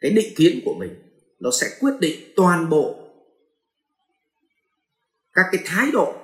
cái 0.00 0.10
định 0.10 0.34
kiến 0.36 0.60
của 0.64 0.74
mình. 0.78 0.94
Nó 1.40 1.50
sẽ 1.60 1.66
quyết 1.80 1.92
định 2.00 2.32
toàn 2.36 2.68
bộ 2.68 2.96
các 5.34 5.44
cái 5.52 5.62
thái 5.66 5.90
độ 5.92 6.14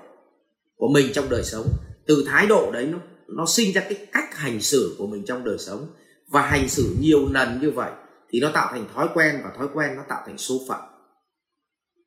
của 0.77 0.89
mình 0.89 1.13
trong 1.13 1.31
đời 1.31 1.45
sống. 1.45 1.67
Từ 2.07 2.25
thái 2.29 2.47
độ 2.47 2.71
đấy 2.73 2.87
nó 2.87 2.99
nó 3.37 3.47
sinh 3.47 3.73
ra 3.73 3.81
cái 3.81 4.07
cách 4.13 4.37
hành 4.37 4.61
xử 4.61 4.95
của 4.99 5.07
mình 5.07 5.25
trong 5.27 5.45
đời 5.45 5.59
sống. 5.59 5.87
Và 6.31 6.43
hành 6.43 6.69
xử 6.69 6.97
nhiều 7.01 7.29
lần 7.33 7.61
như 7.61 7.71
vậy 7.71 7.91
thì 8.31 8.41
nó 8.41 8.51
tạo 8.55 8.69
thành 8.71 8.89
thói 8.95 9.09
quen 9.15 9.41
và 9.45 9.51
thói 9.59 9.69
quen 9.75 9.91
nó 9.97 10.03
tạo 10.09 10.23
thành 10.27 10.39
số 10.39 10.55
phận. 10.69 10.81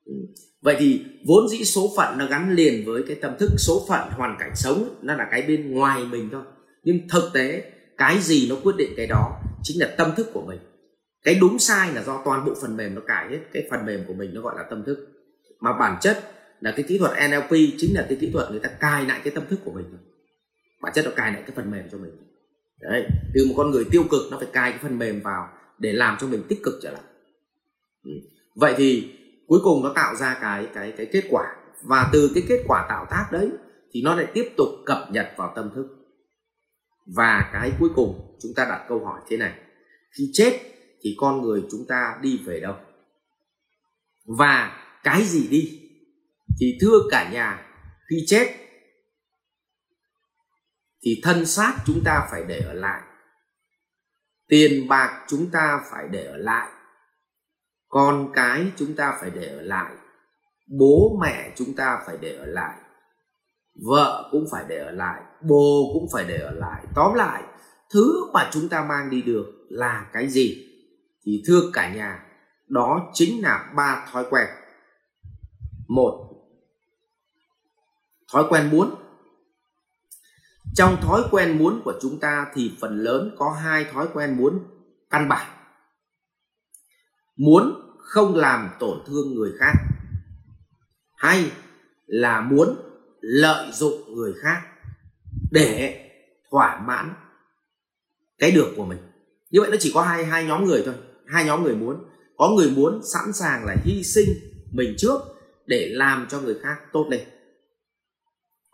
Ừ. 0.06 0.14
Vậy 0.62 0.76
thì 0.80 1.06
vốn 1.28 1.50
dĩ 1.50 1.64
số 1.64 1.94
phận 1.98 2.18
nó 2.18 2.28
gắn 2.28 2.54
liền 2.54 2.86
với 2.86 3.04
cái 3.08 3.18
tâm 3.22 3.32
thức, 3.40 3.50
số 3.58 3.86
phận, 3.90 4.10
hoàn 4.10 4.38
cảnh 4.40 4.52
sống, 4.56 4.96
nó 5.02 5.16
là 5.16 5.28
cái 5.32 5.42
bên 5.42 5.72
ngoài 5.72 6.06
mình 6.06 6.30
thôi. 6.32 6.42
Nhưng 6.84 7.08
thực 7.10 7.30
tế, 7.34 7.72
cái 7.98 8.20
gì 8.20 8.50
nó 8.50 8.56
quyết 8.64 8.76
định 8.78 8.94
cái 8.98 9.08
đó 9.08 9.42
chính 9.64 9.82
là 9.82 9.96
tâm 9.98 10.12
thức 10.18 10.28
của 10.34 10.42
mình. 10.48 10.60
Cái 11.24 11.36
đúng 11.36 11.60
sai 11.60 11.94
là 11.94 12.04
do 12.04 12.22
toàn 12.26 12.46
bộ 12.46 12.54
phần 12.62 12.78
mềm 12.78 12.96
nó 12.96 13.02
cải 13.08 13.30
hết. 13.30 13.40
Cái 13.54 13.64
phần 13.72 13.86
mềm 13.86 14.04
của 14.08 14.14
mình 14.14 14.34
nó 14.34 14.42
gọi 14.42 14.54
là 14.58 14.64
tâm 14.70 14.84
thức. 14.86 14.98
Mà 15.60 15.74
bản 15.80 15.98
chất 16.02 16.32
là 16.62 16.72
cái 16.72 16.86
kỹ 16.88 16.98
thuật 16.98 17.12
NLP 17.30 17.52
chính 17.78 17.96
là 17.96 18.06
cái 18.10 18.18
kỹ 18.22 18.30
thuật 18.34 18.52
người 18.52 18.60
ta 18.60 18.70
cài 18.70 19.06
lại 19.06 19.22
cái 19.24 19.34
tâm 19.36 19.44
thức 19.50 19.60
của 19.66 19.72
mình 19.72 19.86
bản 20.86 20.94
chất 20.94 21.06
nó 21.06 21.12
cài 21.16 21.32
lại 21.32 21.42
cái 21.42 21.52
phần 21.56 21.72
mềm 21.72 21.90
cho 21.92 21.98
mình. 21.98 22.12
Đấy, 22.80 23.08
từ 23.34 23.46
một 23.48 23.54
con 23.58 23.72
người 23.72 23.86
tiêu 23.92 24.04
cực 24.12 24.22
nó 24.32 24.38
phải 24.38 24.48
cài 24.54 24.72
cái 24.72 24.80
phần 24.82 25.00
mềm 25.00 25.22
vào 25.22 25.50
để 25.78 25.94
làm 25.94 26.18
cho 26.22 26.28
mình 26.28 26.44
tích 26.50 26.64
cực 26.64 26.74
trở 26.82 26.92
lại. 26.92 27.02
Ừ. 28.04 28.12
vậy 28.56 28.74
thì 28.78 29.14
cuối 29.48 29.60
cùng 29.64 29.84
nó 29.84 29.92
tạo 29.96 30.16
ra 30.16 30.38
cái 30.42 30.68
cái 30.74 30.94
cái 30.98 31.06
kết 31.12 31.24
quả. 31.30 31.56
Và 31.84 32.10
từ 32.14 32.32
cái 32.34 32.44
kết 32.48 32.64
quả 32.68 32.86
tạo 32.90 33.06
tác 33.10 33.28
đấy 33.32 33.50
thì 33.92 34.02
nó 34.02 34.16
lại 34.16 34.28
tiếp 34.34 34.54
tục 34.58 34.68
cập 34.86 35.08
nhật 35.12 35.28
vào 35.38 35.54
tâm 35.56 35.70
thức. 35.76 35.88
Và 37.06 37.50
cái 37.54 37.72
cuối 37.80 37.90
cùng 37.96 38.38
chúng 38.42 38.54
ta 38.56 38.66
đặt 38.66 38.86
câu 38.90 39.06
hỏi 39.06 39.22
thế 39.30 39.38
này. 39.38 39.54
Khi 40.18 40.30
chết 40.34 40.60
thì 41.02 41.16
con 41.18 41.42
người 41.42 41.64
chúng 41.72 41.86
ta 41.88 42.18
đi 42.22 42.42
về 42.46 42.60
đâu? 42.60 42.76
Và 44.26 44.78
cái 45.04 45.24
gì 45.24 45.48
đi? 45.48 45.82
Thì 46.60 46.78
thưa 46.82 47.00
cả 47.12 47.30
nhà, 47.34 47.68
khi 48.10 48.24
chết 48.28 48.65
thì 51.06 51.22
thân 51.24 51.46
xác 51.46 51.76
chúng 51.86 52.04
ta 52.04 52.28
phải 52.32 52.44
để 52.48 52.60
ở 52.60 52.74
lại. 52.74 53.02
Tiền 54.48 54.88
bạc 54.88 55.26
chúng 55.28 55.52
ta 55.52 55.80
phải 55.92 56.08
để 56.12 56.26
ở 56.26 56.38
lại. 56.38 56.70
Con 57.88 58.32
cái 58.34 58.72
chúng 58.76 58.96
ta 58.96 59.18
phải 59.22 59.30
để 59.30 59.48
ở 59.48 59.62
lại. 59.62 59.94
Bố 60.80 61.18
mẹ 61.22 61.52
chúng 61.56 61.74
ta 61.76 62.04
phải 62.06 62.18
để 62.22 62.36
ở 62.36 62.46
lại. 62.46 62.76
Vợ 63.88 64.30
cũng 64.32 64.46
phải 64.52 64.66
để 64.68 64.78
ở 64.78 64.92
lại. 64.92 65.22
Bồ 65.42 65.92
cũng 65.94 66.08
phải 66.14 66.26
để 66.28 66.38
ở 66.38 66.52
lại. 66.52 66.86
Tóm 66.96 67.14
lại, 67.14 67.44
thứ 67.94 68.32
mà 68.34 68.50
chúng 68.54 68.70
ta 68.70 68.84
mang 68.84 69.10
đi 69.10 69.22
được 69.22 69.46
là 69.70 70.10
cái 70.14 70.28
gì? 70.28 70.68
Thì 71.26 71.44
thưa 71.48 71.62
cả 71.74 71.96
nhà, 71.96 72.26
đó 72.68 73.12
chính 73.14 73.44
là 73.44 73.72
ba 73.76 74.08
thói 74.12 74.26
quen. 74.30 74.48
Một, 75.88 76.30
thói 78.34 78.44
quen 78.50 78.70
muốn 78.72 79.05
trong 80.76 80.98
thói 81.02 81.24
quen 81.32 81.58
muốn 81.58 81.82
của 81.86 81.94
chúng 82.02 82.20
ta 82.20 82.48
thì 82.54 82.72
phần 82.82 83.04
lớn 83.04 83.36
có 83.38 83.52
hai 83.64 83.86
thói 83.86 84.08
quen 84.14 84.38
muốn. 84.38 84.60
Căn 85.10 85.30
bản. 85.30 85.48
Muốn 87.38 87.96
không 88.00 88.36
làm 88.36 88.70
tổn 88.80 89.00
thương 89.08 89.36
người 89.36 89.52
khác. 89.60 89.74
Hay 91.18 91.52
là 92.06 92.42
muốn 92.42 92.76
lợi 93.22 93.72
dụng 93.72 94.16
người 94.16 94.34
khác 94.42 94.62
để 95.52 96.02
thỏa 96.52 96.82
mãn 96.88 97.14
cái 98.38 98.52
được 98.52 98.74
của 98.78 98.86
mình. 98.86 99.00
Như 99.52 99.62
vậy 99.62 99.72
nó 99.72 99.78
chỉ 99.80 99.92
có 99.94 100.02
hai 100.02 100.26
hai 100.26 100.46
nhóm 100.46 100.66
người 100.66 100.84
thôi. 100.86 100.96
Hai 101.28 101.46
nhóm 101.46 101.64
người 101.64 101.76
muốn. 101.76 102.06
Có 102.38 102.50
người 102.50 102.70
muốn 102.70 103.02
sẵn 103.14 103.34
sàng 103.34 103.66
là 103.66 103.76
hy 103.84 104.04
sinh 104.04 104.30
mình 104.72 104.96
trước 104.98 105.22
để 105.66 105.90
làm 105.92 106.28
cho 106.30 106.42
người 106.42 106.56
khác 106.64 106.76
tốt 106.94 107.08
lên 107.10 107.22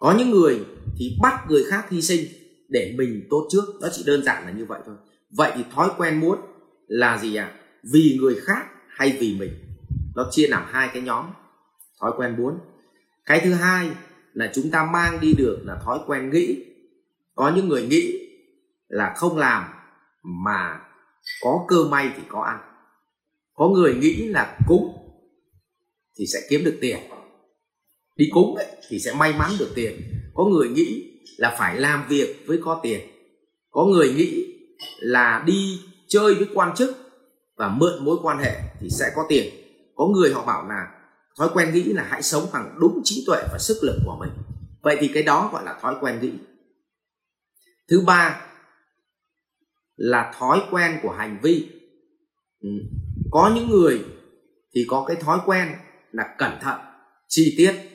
có 0.01 0.15
những 0.17 0.29
người 0.29 0.65
thì 0.99 1.17
bắt 1.21 1.45
người 1.49 1.63
khác 1.63 1.89
hy 1.89 2.01
sinh 2.01 2.25
để 2.69 2.93
mình 2.97 3.27
tốt 3.29 3.47
trước. 3.51 3.63
Nó 3.81 3.87
chỉ 3.91 4.03
đơn 4.05 4.23
giản 4.23 4.45
là 4.45 4.51
như 4.51 4.65
vậy 4.65 4.79
thôi. 4.85 4.95
Vậy 5.37 5.51
thì 5.55 5.63
thói 5.75 5.89
quen 5.97 6.19
muốn 6.19 6.37
là 6.87 7.17
gì 7.17 7.35
ạ? 7.35 7.45
À? 7.45 7.57
vì 7.93 8.17
người 8.21 8.35
khác 8.43 8.65
hay 8.89 9.17
vì 9.19 9.35
mình? 9.39 9.51
Nó 10.15 10.27
chia 10.31 10.47
làm 10.47 10.65
hai 10.67 10.89
cái 10.93 11.01
nhóm, 11.01 11.25
thói 12.01 12.11
quen 12.17 12.35
muốn. 12.37 12.59
Cái 13.25 13.41
thứ 13.43 13.53
hai 13.53 13.91
là 14.33 14.51
chúng 14.53 14.71
ta 14.71 14.85
mang 14.85 15.19
đi 15.21 15.33
được 15.33 15.59
là 15.63 15.79
thói 15.85 15.99
quen 16.07 16.29
nghĩ. 16.29 16.65
Có 17.35 17.51
những 17.55 17.67
người 17.67 17.87
nghĩ 17.87 18.29
là 18.87 19.13
không 19.17 19.37
làm 19.37 19.63
mà 20.23 20.79
có 21.41 21.65
cơ 21.67 21.83
may 21.83 22.11
thì 22.15 22.23
có 22.27 22.41
ăn. 22.41 22.59
Có 23.53 23.69
người 23.69 23.95
nghĩ 23.95 24.27
là 24.27 24.57
cúng 24.67 24.97
thì 26.19 26.25
sẽ 26.33 26.39
kiếm 26.49 26.63
được 26.63 26.77
tiền 26.81 26.97
đi 28.21 28.29
cúng 28.31 28.55
ấy, 28.55 28.67
thì 28.89 28.99
sẽ 28.99 29.13
may 29.13 29.33
mắn 29.33 29.51
được 29.59 29.71
tiền. 29.75 30.01
Có 30.33 30.45
người 30.45 30.69
nghĩ 30.69 31.11
là 31.37 31.55
phải 31.59 31.79
làm 31.79 32.07
việc 32.07 32.43
với 32.47 32.59
có 32.63 32.79
tiền. 32.83 33.01
Có 33.71 33.85
người 33.85 34.13
nghĩ 34.13 34.45
là 34.99 35.43
đi 35.45 35.81
chơi 36.07 36.33
với 36.33 36.47
quan 36.53 36.75
chức 36.75 36.97
và 37.57 37.69
mượn 37.69 38.05
mối 38.05 38.17
quan 38.23 38.37
hệ 38.37 38.59
thì 38.79 38.89
sẽ 38.89 39.11
có 39.15 39.21
tiền. 39.29 39.53
Có 39.95 40.07
người 40.07 40.33
họ 40.33 40.45
bảo 40.45 40.67
là 40.67 40.87
thói 41.37 41.49
quen 41.53 41.73
nghĩ 41.73 41.83
là 41.83 42.07
hãy 42.09 42.23
sống 42.23 42.43
bằng 42.53 42.77
đúng 42.79 43.01
trí 43.03 43.23
tuệ 43.27 43.43
và 43.51 43.57
sức 43.59 43.77
lực 43.81 43.95
của 44.05 44.17
mình. 44.19 44.31
Vậy 44.81 44.97
thì 44.99 45.07
cái 45.13 45.23
đó 45.23 45.49
gọi 45.53 45.63
là 45.65 45.79
thói 45.81 45.95
quen 46.01 46.19
nghĩ. 46.21 46.31
Thứ 47.89 48.01
ba 48.01 48.41
là 49.95 50.33
thói 50.39 50.61
quen 50.71 50.99
của 51.03 51.11
hành 51.11 51.39
vi. 51.41 51.67
Ừ. 52.61 52.69
có 53.31 53.51
những 53.55 53.69
người 53.69 54.05
thì 54.75 54.85
có 54.87 55.05
cái 55.07 55.17
thói 55.17 55.39
quen 55.45 55.67
là 56.11 56.35
cẩn 56.37 56.51
thận 56.61 56.79
chi 57.27 57.53
tiết 57.57 57.90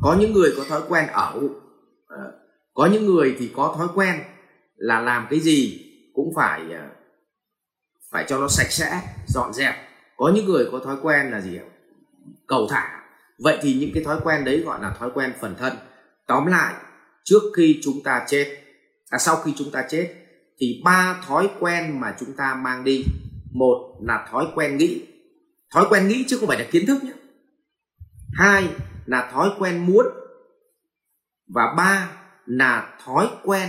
có 0.00 0.16
những 0.20 0.32
người 0.32 0.54
có 0.56 0.64
thói 0.68 0.82
quen 0.88 1.06
ẩu 1.06 1.50
ờ, 2.06 2.32
có 2.74 2.86
những 2.86 3.06
người 3.06 3.36
thì 3.38 3.50
có 3.56 3.74
thói 3.78 3.88
quen 3.94 4.16
là 4.76 5.00
làm 5.00 5.26
cái 5.30 5.40
gì 5.40 5.84
cũng 6.14 6.32
phải 6.36 6.60
ờ, 6.72 6.88
phải 8.10 8.24
cho 8.28 8.38
nó 8.38 8.48
sạch 8.48 8.72
sẽ 8.72 9.02
dọn 9.26 9.52
dẹp. 9.52 9.74
Có 10.16 10.32
những 10.34 10.46
người 10.46 10.68
có 10.72 10.78
thói 10.78 10.96
quen 11.02 11.30
là 11.30 11.40
gì 11.40 11.58
cầu 12.46 12.66
thả. 12.70 13.02
Vậy 13.38 13.58
thì 13.62 13.74
những 13.74 13.90
cái 13.94 14.04
thói 14.04 14.18
quen 14.24 14.44
đấy 14.44 14.62
gọi 14.66 14.82
là 14.82 14.94
thói 14.98 15.10
quen 15.14 15.32
phần 15.40 15.54
thân. 15.58 15.72
Tóm 16.26 16.46
lại 16.46 16.74
trước 17.24 17.42
khi 17.56 17.80
chúng 17.82 18.02
ta 18.04 18.24
chết 18.28 18.58
à, 19.10 19.18
sau 19.18 19.36
khi 19.36 19.52
chúng 19.56 19.70
ta 19.70 19.84
chết 19.90 20.14
thì 20.58 20.82
ba 20.84 21.22
thói 21.26 21.50
quen 21.60 22.00
mà 22.00 22.16
chúng 22.20 22.32
ta 22.32 22.54
mang 22.54 22.84
đi. 22.84 23.04
Một 23.52 23.96
là 24.02 24.28
thói 24.30 24.46
quen 24.54 24.76
nghĩ. 24.76 25.06
Thói 25.74 25.86
quen 25.90 26.08
nghĩ 26.08 26.24
chứ 26.28 26.36
không 26.36 26.48
phải 26.48 26.58
là 26.58 26.66
kiến 26.70 26.86
thức 26.86 27.04
nhé 27.04 27.12
hai 28.32 28.68
là 29.08 29.30
thói 29.32 29.50
quen 29.58 29.86
muốn 29.86 30.06
và 31.54 31.74
ba 31.76 32.10
là 32.46 32.98
thói 33.04 33.28
quen 33.44 33.68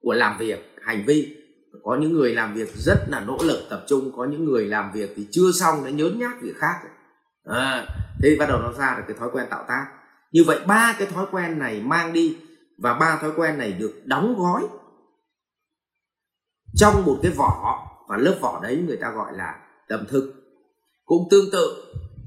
của 0.00 0.12
làm 0.12 0.38
việc 0.38 0.74
hành 0.82 1.04
vi. 1.06 1.36
Có 1.82 1.96
những 2.00 2.12
người 2.12 2.34
làm 2.34 2.54
việc 2.54 2.74
rất 2.74 3.04
là 3.08 3.20
nỗ 3.20 3.38
lực 3.42 3.66
tập 3.70 3.84
trung 3.88 4.12
có 4.16 4.24
những 4.24 4.44
người 4.44 4.66
làm 4.66 4.92
việc 4.92 5.12
thì 5.16 5.26
chưa 5.30 5.52
xong 5.60 5.84
đã 5.84 5.90
nhớn 5.90 6.18
nhác 6.18 6.42
việc 6.42 6.56
khác. 6.56 6.80
À, 7.44 7.86
thế 8.22 8.30
thì 8.30 8.36
bắt 8.38 8.46
đầu 8.48 8.58
nó 8.62 8.72
ra 8.72 8.94
được 8.98 9.04
cái 9.08 9.16
thói 9.16 9.28
quen 9.32 9.46
tạo 9.50 9.64
tác. 9.68 9.86
Như 10.32 10.44
vậy 10.46 10.60
ba 10.66 10.96
cái 10.98 11.06
thói 11.06 11.26
quen 11.30 11.58
này 11.58 11.80
mang 11.80 12.12
đi 12.12 12.38
và 12.78 12.94
ba 12.94 13.18
thói 13.20 13.32
quen 13.36 13.58
này 13.58 13.72
được 13.72 14.02
đóng 14.04 14.34
gói 14.38 14.68
trong 16.74 17.04
một 17.04 17.18
cái 17.22 17.32
vỏ 17.32 17.86
và 18.08 18.16
lớp 18.16 18.38
vỏ 18.40 18.60
đấy 18.62 18.84
người 18.86 18.96
ta 18.96 19.10
gọi 19.10 19.32
là 19.36 19.54
tâm 19.88 20.06
thức 20.08 20.34
cũng 21.04 21.28
tương 21.30 21.50
tự 21.52 21.84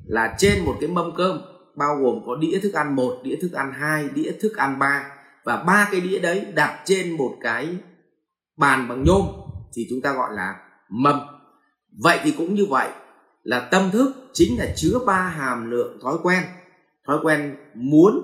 là 0.09 0.35
trên 0.37 0.65
một 0.65 0.75
cái 0.81 0.89
mâm 0.89 1.15
cơm 1.17 1.41
bao 1.79 1.95
gồm 1.95 2.21
có 2.25 2.35
đĩa 2.35 2.59
thức 2.59 2.73
ăn 2.73 2.95
một, 2.95 3.19
đĩa 3.23 3.35
thức 3.41 3.51
ăn 3.51 3.71
hai, 3.71 4.09
đĩa 4.13 4.31
thức 4.41 4.57
ăn 4.57 4.79
ba. 4.79 5.11
Và 5.43 5.63
ba 5.63 5.89
cái 5.91 6.01
đĩa 6.01 6.19
đấy 6.19 6.45
đặt 6.55 6.81
trên 6.85 7.17
một 7.17 7.37
cái 7.41 7.77
bàn 8.57 8.87
bằng 8.87 9.03
nhôm 9.03 9.25
thì 9.73 9.87
chúng 9.89 10.01
ta 10.01 10.13
gọi 10.13 10.33
là 10.33 10.55
mâm. 10.89 11.19
Vậy 12.03 12.19
thì 12.23 12.33
cũng 12.37 12.55
như 12.55 12.65
vậy 12.65 12.89
là 13.43 13.59
tâm 13.59 13.91
thức 13.91 14.29
chính 14.33 14.59
là 14.59 14.73
chứa 14.75 14.99
ba 15.05 15.21
hàm 15.21 15.71
lượng 15.71 15.99
thói 16.03 16.17
quen. 16.23 16.43
Thói 17.07 17.17
quen 17.23 17.55
muốn, 17.75 18.21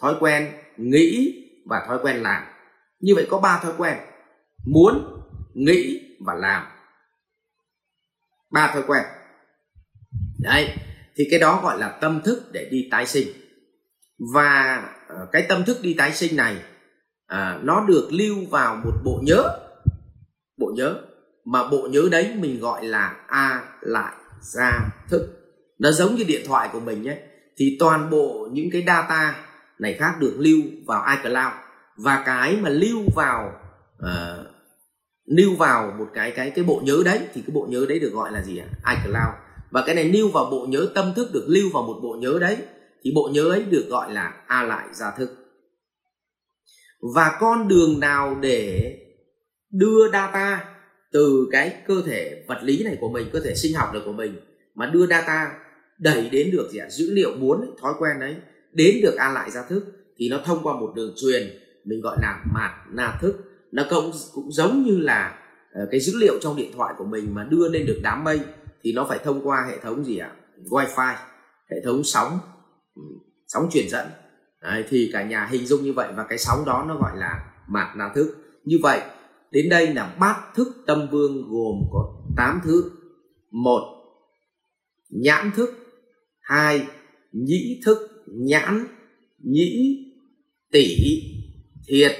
thói 0.00 0.14
quen 0.20 0.52
nghĩ 0.76 1.34
và 1.66 1.84
thói 1.86 1.98
quen 2.02 2.16
làm. 2.16 2.42
Như 3.00 3.14
vậy 3.14 3.26
có 3.30 3.40
ba 3.40 3.60
thói 3.62 3.72
quen, 3.78 3.98
muốn, 4.66 5.22
nghĩ 5.54 6.00
và 6.26 6.34
làm. 6.34 6.66
Ba 8.50 8.70
thói 8.72 8.82
quen. 8.86 9.04
Đấy 10.38 10.74
thì 11.18 11.24
cái 11.30 11.40
đó 11.40 11.60
gọi 11.62 11.78
là 11.78 11.88
tâm 11.88 12.20
thức 12.24 12.52
để 12.52 12.68
đi 12.70 12.88
tái 12.90 13.06
sinh. 13.06 13.28
Và 14.34 14.82
ờ, 15.08 15.26
cái 15.32 15.46
tâm 15.48 15.64
thức 15.64 15.78
đi 15.82 15.94
tái 15.94 16.12
sinh 16.12 16.36
này 16.36 16.56
à, 17.26 17.58
nó 17.62 17.84
được 17.88 18.08
lưu 18.10 18.36
vào 18.50 18.76
một 18.84 18.92
bộ 19.04 19.20
nhớ. 19.22 19.42
Bộ 20.58 20.72
nhớ. 20.76 20.94
Mà 21.44 21.68
bộ 21.68 21.88
nhớ 21.90 22.02
đấy 22.10 22.34
mình 22.38 22.60
gọi 22.60 22.84
là 22.84 23.16
a 23.26 23.64
lại 23.80 24.14
ra 24.40 24.72
thức. 25.08 25.28
Nó 25.78 25.90
giống 25.90 26.14
như 26.14 26.24
điện 26.24 26.42
thoại 26.46 26.68
của 26.72 26.80
mình 26.80 27.02
nhé. 27.02 27.18
Thì 27.58 27.76
toàn 27.80 28.10
bộ 28.10 28.48
những 28.52 28.70
cái 28.72 28.84
data 28.86 29.44
này 29.78 29.94
khác 29.94 30.14
được 30.20 30.34
lưu 30.38 30.60
vào 30.86 31.16
iCloud. 31.16 31.52
Và 31.96 32.22
cái 32.26 32.56
mà 32.56 32.68
lưu 32.68 33.02
vào 33.16 33.52
uh, 34.04 34.46
lưu 35.26 35.54
vào 35.56 35.94
một 35.98 36.06
cái 36.14 36.30
cái 36.30 36.50
cái 36.50 36.64
bộ 36.64 36.80
nhớ 36.84 37.02
đấy 37.04 37.20
thì 37.34 37.42
cái 37.46 37.54
bộ 37.54 37.66
nhớ 37.70 37.86
đấy 37.88 37.98
được 37.98 38.10
gọi 38.12 38.32
là 38.32 38.42
gì 38.42 38.58
ạ? 38.58 38.94
iCloud 38.94 39.47
và 39.70 39.82
cái 39.86 39.94
này 39.94 40.04
lưu 40.04 40.28
vào 40.28 40.44
bộ 40.50 40.66
nhớ 40.68 40.88
tâm 40.94 41.12
thức, 41.16 41.28
được 41.32 41.44
lưu 41.48 41.70
vào 41.72 41.82
một 41.82 42.00
bộ 42.02 42.16
nhớ 42.20 42.38
đấy, 42.40 42.56
thì 43.02 43.12
bộ 43.14 43.30
nhớ 43.32 43.44
ấy 43.44 43.62
được 43.62 43.86
gọi 43.88 44.12
là 44.12 44.42
a 44.46 44.62
lại 44.62 44.86
gia 44.92 45.10
thức. 45.10 45.30
Và 47.14 47.36
con 47.40 47.68
đường 47.68 48.00
nào 48.00 48.38
để 48.40 48.94
đưa 49.70 50.10
data 50.12 50.64
từ 51.12 51.48
cái 51.50 51.82
cơ 51.86 52.02
thể 52.06 52.44
vật 52.48 52.58
lý 52.62 52.84
này 52.84 52.96
của 53.00 53.08
mình, 53.08 53.28
cơ 53.32 53.40
thể 53.40 53.54
sinh 53.54 53.74
học 53.74 53.88
này 53.92 54.02
của 54.04 54.12
mình, 54.12 54.36
mà 54.74 54.86
đưa 54.86 55.06
data 55.06 55.52
đẩy 55.98 56.28
đến 56.30 56.50
được 56.50 56.68
gì 56.72 56.78
ạ? 56.78 56.86
Dữ 56.90 57.10
liệu 57.12 57.36
muốn 57.36 57.76
thói 57.80 57.92
quen 57.98 58.20
đấy, 58.20 58.36
đến 58.72 59.00
được 59.02 59.14
a 59.18 59.32
lại 59.32 59.50
gia 59.50 59.62
thức, 59.68 59.84
thì 60.16 60.28
nó 60.28 60.40
thông 60.44 60.62
qua 60.62 60.74
một 60.80 60.92
đường 60.96 61.14
truyền, 61.16 61.42
mình 61.84 62.00
gọi 62.00 62.16
là 62.22 62.44
mạt 62.54 62.70
na 62.92 63.18
thức. 63.20 63.34
Nó 63.72 63.84
cũng 63.90 64.12
cũng 64.32 64.52
giống 64.52 64.82
như 64.82 64.96
là 64.96 65.38
ờ, 65.72 65.88
cái 65.90 66.00
dữ 66.00 66.12
liệu 66.16 66.38
trong 66.40 66.56
điện 66.56 66.72
thoại 66.76 66.94
của 66.98 67.04
mình 67.04 67.34
mà 67.34 67.44
đưa 67.50 67.68
lên 67.68 67.86
được 67.86 68.00
đám 68.02 68.24
mây 68.24 68.40
thì 68.82 68.92
nó 68.92 69.06
phải 69.08 69.18
thông 69.24 69.48
qua 69.48 69.66
hệ 69.68 69.78
thống 69.78 70.04
gì 70.04 70.18
ạ? 70.18 70.32
Wifi 70.70 71.14
hệ 71.70 71.76
thống 71.84 72.04
sóng 72.04 72.38
ừ, 72.94 73.02
sóng 73.46 73.68
truyền 73.72 73.88
dẫn. 73.88 74.06
Đấy, 74.62 74.84
thì 74.88 75.10
cả 75.12 75.22
nhà 75.22 75.46
hình 75.46 75.66
dung 75.66 75.82
như 75.82 75.92
vậy 75.92 76.08
và 76.16 76.26
cái 76.28 76.38
sóng 76.38 76.64
đó 76.66 76.84
nó 76.88 76.96
gọi 76.96 77.16
là 77.16 77.52
mạt 77.68 77.96
na 77.96 78.12
thức. 78.14 78.36
Như 78.64 78.78
vậy 78.82 79.00
đến 79.50 79.68
đây 79.68 79.94
là 79.94 80.16
bát 80.20 80.36
thức 80.54 80.68
tâm 80.86 81.08
vương 81.10 81.50
gồm 81.50 81.88
có 81.92 82.22
8 82.36 82.60
thứ. 82.64 82.90
Một 83.50 83.82
nhãn 85.10 85.50
thức. 85.56 85.70
Hai 86.40 86.86
nhĩ 87.32 87.80
thức 87.84 87.98
nhãn 88.26 88.86
nhĩ 89.38 89.98
tỷ 90.72 90.96
thiệt 91.88 92.12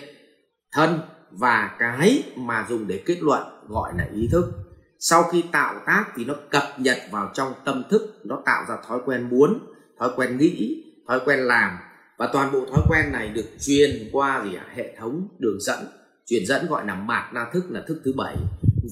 thân 0.72 1.00
và 1.30 1.76
cái 1.78 2.22
mà 2.36 2.66
dùng 2.68 2.86
để 2.86 3.02
kết 3.06 3.18
luận 3.20 3.42
gọi 3.68 3.92
là 3.98 4.08
ý 4.14 4.28
thức 4.32 4.67
sau 4.98 5.22
khi 5.22 5.44
tạo 5.52 5.74
tác 5.86 6.04
thì 6.16 6.24
nó 6.24 6.34
cập 6.50 6.62
nhật 6.78 6.98
vào 7.10 7.30
trong 7.34 7.52
tâm 7.64 7.82
thức, 7.90 8.20
nó 8.24 8.42
tạo 8.44 8.64
ra 8.68 8.76
thói 8.88 8.98
quen 9.04 9.28
muốn, 9.30 9.58
thói 9.98 10.10
quen 10.16 10.38
nghĩ, 10.38 10.84
thói 11.08 11.20
quen 11.24 11.38
làm. 11.38 11.78
Và 12.16 12.28
toàn 12.32 12.52
bộ 12.52 12.66
thói 12.72 12.82
quen 12.88 13.12
này 13.12 13.28
được 13.28 13.46
truyền 13.60 14.08
qua 14.12 14.44
gì 14.44 14.54
à? 14.54 14.66
hệ 14.74 14.96
thống 14.98 15.28
đường 15.38 15.60
dẫn. 15.60 15.78
Truyền 16.26 16.46
dẫn 16.46 16.66
gọi 16.66 16.86
là 16.86 16.94
mạt 16.94 17.34
na 17.34 17.46
thức 17.52 17.64
là 17.70 17.82
thức 17.88 18.00
thứ 18.04 18.12
bảy. 18.16 18.36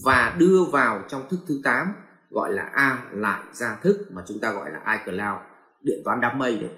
Và 0.05 0.37
đưa 0.39 0.65
vào 0.65 1.03
trong 1.09 1.29
thức 1.31 1.41
thứ 1.49 1.61
8 1.65 1.93
gọi 2.31 2.53
là 2.53 2.63
a 2.63 3.05
lại 3.13 3.43
ra 3.53 3.77
thức, 3.83 4.07
mà 4.11 4.23
chúng 4.29 4.41
ta 4.41 4.53
gọi 4.53 4.71
là 4.71 4.99
iCloud. 4.99 5.41
Điện 5.83 6.03
toán 6.05 6.21
đám 6.21 6.39
mây 6.39 6.59
đấy. 6.59 6.71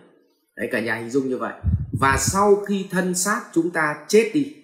Đấy, 0.57 0.69
cả 0.73 0.81
nhà 0.81 0.95
hình 0.95 1.11
dung 1.11 1.29
như 1.29 1.39
vậy. 1.39 1.55
Và 2.01 2.17
sau 2.19 2.57
khi 2.69 2.89
thân 2.91 3.15
xác 3.15 3.41
chúng 3.53 3.71
ta 3.71 3.97
chết 4.09 4.31
đi, 4.35 4.57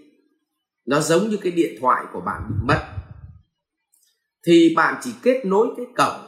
nó 0.86 1.00
giống 1.00 1.28
như 1.28 1.36
cái 1.36 1.52
điện 1.52 1.76
thoại 1.80 2.04
của 2.12 2.20
bạn 2.20 2.42
bị 2.48 2.54
mất 2.62 2.93
thì 4.46 4.74
bạn 4.76 4.94
chỉ 5.02 5.10
kết 5.22 5.40
nối 5.44 5.66
cái 5.76 5.86
cổng. 5.96 6.26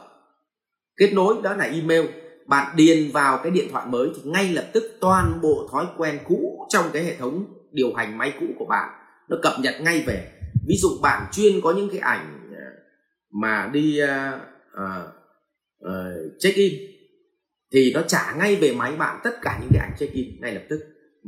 Kết 0.97 1.13
nối 1.13 1.35
đó 1.43 1.53
là 1.53 1.65
email. 1.65 2.05
Bạn 2.47 2.75
điền 2.75 3.11
vào 3.11 3.39
cái 3.43 3.51
điện 3.51 3.67
thoại 3.71 3.85
mới 3.87 4.09
thì 4.15 4.21
ngay 4.31 4.49
lập 4.49 4.69
tức 4.73 4.97
toàn 5.01 5.39
bộ 5.41 5.69
thói 5.71 5.85
quen 5.97 6.19
cũ 6.25 6.67
trong 6.69 6.85
cái 6.93 7.03
hệ 7.03 7.15
thống 7.15 7.45
điều 7.71 7.93
hành 7.93 8.17
máy 8.17 8.33
cũ 8.39 8.45
của 8.59 8.65
bạn 8.65 8.89
nó 9.29 9.37
cập 9.43 9.53
nhật 9.59 9.75
ngay 9.81 10.03
về. 10.07 10.31
Ví 10.67 10.75
dụ 10.77 10.89
bạn 11.01 11.27
chuyên 11.31 11.61
có 11.61 11.73
những 11.73 11.89
cái 11.89 11.99
ảnh 11.99 12.51
à, 12.55 12.67
mà 13.31 13.69
đi 13.73 13.99
uh, 14.03 14.09
uh, 14.73 15.07
uh, 15.85 16.39
check 16.39 16.57
in 16.57 16.73
thì 17.73 17.93
nó 17.93 18.01
trả 18.07 18.33
ngay 18.37 18.55
về 18.55 18.73
máy 18.73 18.95
bạn 18.95 19.19
tất 19.23 19.41
cả 19.41 19.57
những 19.61 19.69
cái 19.73 19.87
ảnh 19.87 19.95
check 19.99 20.13
in 20.13 20.41
ngay 20.41 20.53
lập 20.53 20.63
tức. 20.69 20.79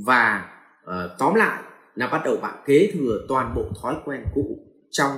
Và 0.05 0.45
uh, 0.83 1.11
tóm 1.19 1.35
lại 1.35 1.63
là 1.95 2.07
bắt 2.07 2.21
đầu 2.25 2.37
bạn 2.37 2.63
kế 2.65 2.91
thừa 2.93 3.25
toàn 3.27 3.53
bộ 3.55 3.65
thói 3.81 3.95
quen 4.05 4.23
cũ 4.35 4.57
trong 4.91 5.11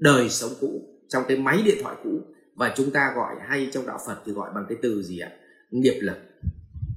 đời 0.00 0.28
sống 0.28 0.50
cũ 0.60 0.82
trong 1.08 1.24
cái 1.28 1.36
máy 1.36 1.62
điện 1.64 1.78
thoại 1.82 1.96
cũ. 2.04 2.20
Và 2.54 2.74
chúng 2.76 2.90
ta 2.90 3.12
gọi 3.16 3.34
hay 3.48 3.70
trong 3.72 3.86
đạo 3.86 3.98
Phật 4.06 4.22
thì 4.26 4.32
gọi 4.32 4.50
bằng 4.54 4.66
cái 4.68 4.78
từ 4.82 5.02
gì 5.02 5.18
ạ? 5.18 5.32
Nghiệp 5.70 5.98
lực. 6.00 6.16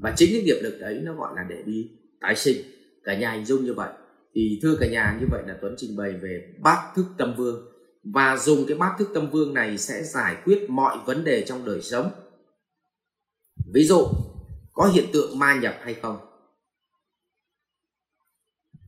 Và 0.01 0.13
chính 0.17 0.29
cái 0.33 0.43
nghiệp 0.43 0.59
lực 0.61 0.77
đấy 0.79 1.01
nó 1.03 1.13
gọi 1.15 1.33
là 1.35 1.45
để 1.49 1.63
đi 1.65 1.91
tái 2.21 2.35
sinh. 2.35 2.57
Cả 3.03 3.19
nhà 3.19 3.31
hình 3.31 3.45
dung 3.45 3.65
như 3.65 3.73
vậy. 3.73 3.93
Thì 4.35 4.59
thưa 4.61 4.77
cả 4.79 4.87
nhà 4.87 5.17
như 5.21 5.27
vậy 5.31 5.43
là 5.47 5.57
Tuấn 5.61 5.75
trình 5.77 5.97
bày 5.97 6.11
về 6.11 6.53
bát 6.59 6.91
thức 6.95 7.05
tâm 7.17 7.33
vương. 7.37 7.69
Và 8.03 8.37
dùng 8.37 8.65
cái 8.67 8.77
bát 8.77 8.95
thức 8.99 9.09
tâm 9.13 9.29
vương 9.29 9.53
này 9.53 9.77
sẽ 9.77 10.03
giải 10.03 10.37
quyết 10.45 10.69
mọi 10.69 10.97
vấn 11.05 11.23
đề 11.23 11.45
trong 11.47 11.65
đời 11.65 11.81
sống. 11.81 12.11
Ví 13.73 13.83
dụ 13.83 14.07
có 14.73 14.87
hiện 14.93 15.05
tượng 15.13 15.39
ma 15.39 15.55
nhập 15.55 15.75
hay 15.81 15.93
không? 15.93 16.17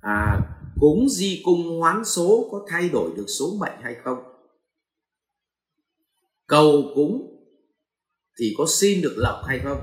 À, 0.02 0.40
cúng 0.80 1.10
di 1.10 1.42
cung 1.46 1.80
hoán 1.80 2.06
số 2.06 2.50
có 2.52 2.66
thay 2.68 2.90
đổi 2.90 3.12
được 3.18 3.26
số 3.28 3.58
mệnh 3.60 3.82
hay 3.82 3.96
không? 4.04 4.18
Cầu 6.48 6.84
cúng 6.96 7.32
thì 8.40 8.54
có 8.58 8.66
xin 8.70 9.02
được 9.02 9.14
lộc 9.18 9.46
hay 9.48 9.60
không? 9.64 9.82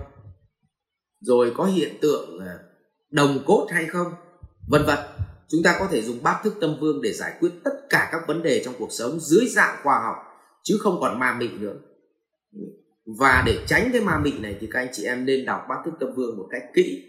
Rồi 1.20 1.52
có 1.56 1.64
hiện 1.64 1.98
tượng 2.00 2.38
à, 2.40 2.58
đồng 3.10 3.38
cốt 3.46 3.66
hay 3.70 3.86
không? 3.86 4.12
Vân 4.68 4.82
vân. 4.86 4.98
Chúng 5.48 5.62
ta 5.62 5.76
có 5.78 5.86
thể 5.90 6.02
dùng 6.02 6.22
bát 6.22 6.40
thức 6.44 6.54
tâm 6.60 6.76
vương 6.80 7.02
để 7.02 7.12
giải 7.12 7.32
quyết 7.40 7.50
tất 7.64 7.70
cả 7.90 8.08
các 8.12 8.20
vấn 8.28 8.42
đề 8.42 8.62
trong 8.64 8.74
cuộc 8.78 8.92
sống 8.92 9.20
dưới 9.20 9.46
dạng 9.46 9.76
khoa 9.82 10.00
học, 10.04 10.16
chứ 10.62 10.76
không 10.80 10.98
còn 11.00 11.18
ma 11.18 11.36
mị 11.40 11.48
nữa. 11.48 11.74
Và 13.18 13.42
để 13.46 13.58
tránh 13.66 13.90
cái 13.92 14.00
ma 14.00 14.18
mị 14.18 14.32
này 14.38 14.56
thì 14.60 14.68
các 14.70 14.80
anh 14.80 14.88
chị 14.92 15.04
em 15.04 15.24
nên 15.24 15.44
đọc 15.44 15.60
bát 15.68 15.76
thức 15.84 15.94
tâm 16.00 16.14
vương 16.16 16.36
một 16.36 16.46
cách 16.50 16.62
kỹ. 16.74 17.02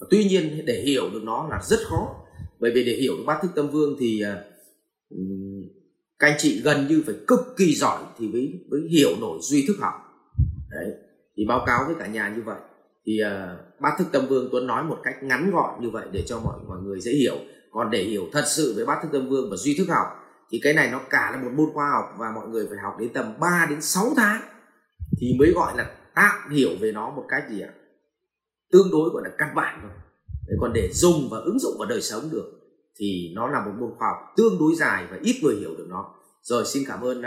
Và 0.00 0.06
tuy 0.10 0.24
nhiên 0.24 0.64
để 0.66 0.82
hiểu 0.86 1.10
được 1.10 1.22
nó 1.24 1.48
là 1.50 1.62
rất 1.62 1.78
khó 1.88 2.25
bởi 2.60 2.70
vì 2.74 2.84
để 2.84 2.92
hiểu 2.92 3.16
được 3.16 3.24
bát 3.26 3.38
thức 3.42 3.50
tâm 3.54 3.68
vương 3.70 3.96
thì 4.00 4.22
à, 4.22 4.44
các 6.18 6.28
anh 6.28 6.36
chị 6.38 6.62
gần 6.64 6.86
như 6.88 7.02
phải 7.06 7.14
cực 7.26 7.40
kỳ 7.56 7.74
giỏi 7.74 8.02
thì 8.18 8.28
mới 8.28 8.60
mới 8.70 8.80
hiểu 8.90 9.10
nổi 9.20 9.38
duy 9.42 9.64
thức 9.68 9.76
học. 9.80 9.94
Đấy 10.70 10.92
thì 11.36 11.44
báo 11.48 11.64
cáo 11.66 11.84
với 11.86 11.94
cả 11.98 12.06
nhà 12.06 12.32
như 12.36 12.42
vậy. 12.42 12.58
Thì 13.06 13.20
uh, 13.22 13.80
bát 13.80 13.92
thức 13.98 14.06
tâm 14.12 14.26
vương 14.28 14.48
tuấn 14.52 14.66
nói 14.66 14.84
một 14.84 14.98
cách 15.04 15.22
ngắn 15.22 15.50
gọn 15.50 15.82
như 15.82 15.90
vậy 15.90 16.06
để 16.12 16.22
cho 16.26 16.40
mọi 16.40 16.58
mọi 16.68 16.78
người 16.82 17.00
dễ 17.00 17.12
hiểu. 17.12 17.36
Còn 17.70 17.90
để 17.90 18.02
hiểu 18.02 18.28
thật 18.32 18.44
sự 18.46 18.74
về 18.78 18.84
bát 18.84 18.98
thức 19.02 19.08
tâm 19.12 19.28
vương 19.28 19.50
và 19.50 19.56
duy 19.56 19.74
thức 19.78 19.88
học 19.88 20.06
thì 20.50 20.60
cái 20.62 20.72
này 20.72 20.90
nó 20.92 21.00
cả 21.10 21.30
là 21.32 21.42
một 21.42 21.50
môn 21.56 21.66
khoa 21.74 21.90
học 21.90 22.14
và 22.18 22.32
mọi 22.34 22.48
người 22.48 22.66
phải 22.68 22.78
học 22.82 22.96
đến 23.00 23.12
tầm 23.14 23.40
3 23.40 23.66
đến 23.70 23.80
6 23.82 24.04
tháng 24.16 24.40
thì 25.20 25.36
mới 25.38 25.52
gọi 25.54 25.72
là 25.76 25.90
tạm 26.14 26.50
hiểu 26.50 26.70
về 26.80 26.92
nó 26.92 27.10
một 27.10 27.24
cách 27.28 27.44
gì 27.50 27.60
ạ? 27.60 27.70
Tương 28.72 28.90
đối 28.92 29.10
gọi 29.10 29.22
là 29.24 29.30
căn 29.38 29.54
bản 29.54 29.78
thôi 29.82 29.90
còn 30.60 30.72
để 30.72 30.90
dùng 30.92 31.28
và 31.30 31.38
ứng 31.38 31.58
dụng 31.58 31.78
vào 31.78 31.88
đời 31.88 32.02
sống 32.02 32.22
được 32.32 32.52
thì 32.98 33.32
nó 33.34 33.48
là 33.48 33.64
một 33.66 33.72
môn 33.80 33.90
khoa 33.98 34.08
học 34.08 34.34
tương 34.36 34.58
đối 34.58 34.74
dài 34.74 35.06
và 35.10 35.18
ít 35.22 35.40
người 35.42 35.56
hiểu 35.56 35.70
được 35.78 35.86
nó. 35.88 36.14
Rồi 36.42 36.64
xin 36.66 36.82
cảm 36.86 37.00
ơn 37.00 37.18
uh, 37.18 37.24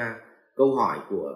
câu 0.56 0.76
hỏi 0.76 0.98
của 1.10 1.32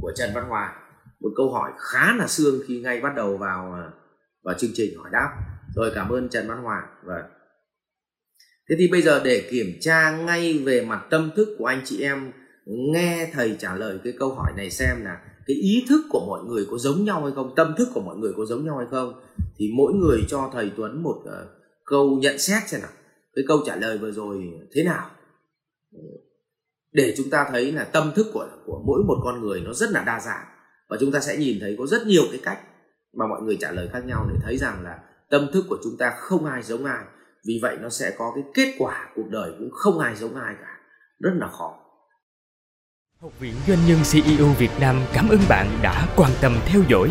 của 0.00 0.12
Trần 0.16 0.30
Văn 0.34 0.44
Hòa. 0.48 0.74
Một 1.20 1.30
câu 1.36 1.52
hỏi 1.52 1.70
khá 1.78 2.16
là 2.16 2.26
xương 2.26 2.60
khi 2.66 2.80
ngay 2.80 3.00
bắt 3.00 3.12
đầu 3.16 3.36
vào 3.36 3.74
uh, 3.88 3.94
vào 4.44 4.54
chương 4.58 4.70
trình 4.74 4.98
hỏi 4.98 5.10
đáp. 5.12 5.28
Rồi 5.74 5.92
cảm 5.94 6.08
ơn 6.08 6.28
Trần 6.28 6.48
Văn 6.48 6.62
Hòa. 6.62 6.82
Và 7.04 7.14
thế 8.68 8.76
thì 8.78 8.88
bây 8.92 9.02
giờ 9.02 9.20
để 9.24 9.48
kiểm 9.50 9.66
tra 9.80 10.16
ngay 10.16 10.58
về 10.58 10.84
mặt 10.84 11.06
tâm 11.10 11.30
thức 11.36 11.56
của 11.58 11.66
anh 11.66 11.82
chị 11.84 12.02
em 12.02 12.32
nghe 12.66 13.30
thầy 13.32 13.56
trả 13.58 13.74
lời 13.74 13.98
cái 14.04 14.12
câu 14.18 14.34
hỏi 14.34 14.52
này 14.56 14.70
xem 14.70 15.04
là 15.04 15.20
cái 15.46 15.56
ý 15.56 15.84
thức 15.88 16.00
của 16.10 16.26
mọi 16.26 16.44
người 16.44 16.66
có 16.70 16.78
giống 16.78 17.04
nhau 17.04 17.22
hay 17.22 17.32
không 17.34 17.52
tâm 17.56 17.74
thức 17.78 17.88
của 17.94 18.00
mọi 18.00 18.16
người 18.16 18.32
có 18.36 18.44
giống 18.44 18.64
nhau 18.64 18.78
hay 18.78 18.86
không 18.90 19.20
thì 19.60 19.66
mỗi 19.76 19.92
người 19.92 20.24
cho 20.28 20.50
thầy 20.52 20.72
Tuấn 20.76 21.02
một 21.02 21.16
uh, 21.16 21.48
câu 21.84 22.18
nhận 22.22 22.38
xét 22.38 22.68
xem 22.68 22.80
nào. 22.80 22.90
Cái 23.34 23.44
câu 23.48 23.58
trả 23.66 23.76
lời 23.76 23.98
vừa 23.98 24.10
rồi 24.10 24.44
thế 24.74 24.84
nào? 24.84 25.10
Để 26.92 27.14
chúng 27.16 27.30
ta 27.30 27.46
thấy 27.50 27.72
là 27.72 27.84
tâm 27.84 28.12
thức 28.14 28.26
của 28.32 28.48
của 28.66 28.82
mỗi 28.86 29.02
một 29.06 29.16
con 29.24 29.40
người 29.40 29.60
nó 29.60 29.72
rất 29.72 29.90
là 29.90 30.04
đa 30.04 30.20
dạng. 30.20 30.46
Và 30.88 30.96
chúng 31.00 31.12
ta 31.12 31.20
sẽ 31.20 31.36
nhìn 31.36 31.58
thấy 31.60 31.76
có 31.78 31.86
rất 31.86 32.06
nhiều 32.06 32.22
cái 32.30 32.40
cách 32.44 32.58
mà 33.18 33.26
mọi 33.26 33.42
người 33.42 33.56
trả 33.60 33.72
lời 33.72 33.88
khác 33.92 34.04
nhau 34.06 34.26
để 34.32 34.38
thấy 34.42 34.58
rằng 34.58 34.82
là 34.84 34.98
tâm 35.30 35.46
thức 35.52 35.64
của 35.68 35.78
chúng 35.84 35.96
ta 35.98 36.12
không 36.16 36.44
ai 36.44 36.62
giống 36.62 36.84
ai. 36.84 37.04
Vì 37.46 37.58
vậy 37.62 37.76
nó 37.80 37.88
sẽ 37.88 38.14
có 38.18 38.32
cái 38.34 38.44
kết 38.54 38.74
quả 38.78 39.08
cuộc 39.16 39.28
đời 39.30 39.52
cũng 39.58 39.70
không 39.72 39.98
ai 39.98 40.16
giống 40.16 40.34
ai 40.34 40.54
cả. 40.60 40.76
Rất 41.18 41.32
là 41.34 41.48
khó. 41.48 41.76
Học 43.20 43.32
viện 43.40 43.54
Doanh 43.68 43.78
nhân 43.88 43.98
CEO 44.12 44.46
Việt 44.58 44.70
Nam 44.80 44.96
cảm 45.14 45.28
ơn 45.28 45.40
bạn 45.48 45.66
đã 45.82 46.14
quan 46.16 46.30
tâm 46.40 46.52
theo 46.66 46.82
dõi. 46.88 47.10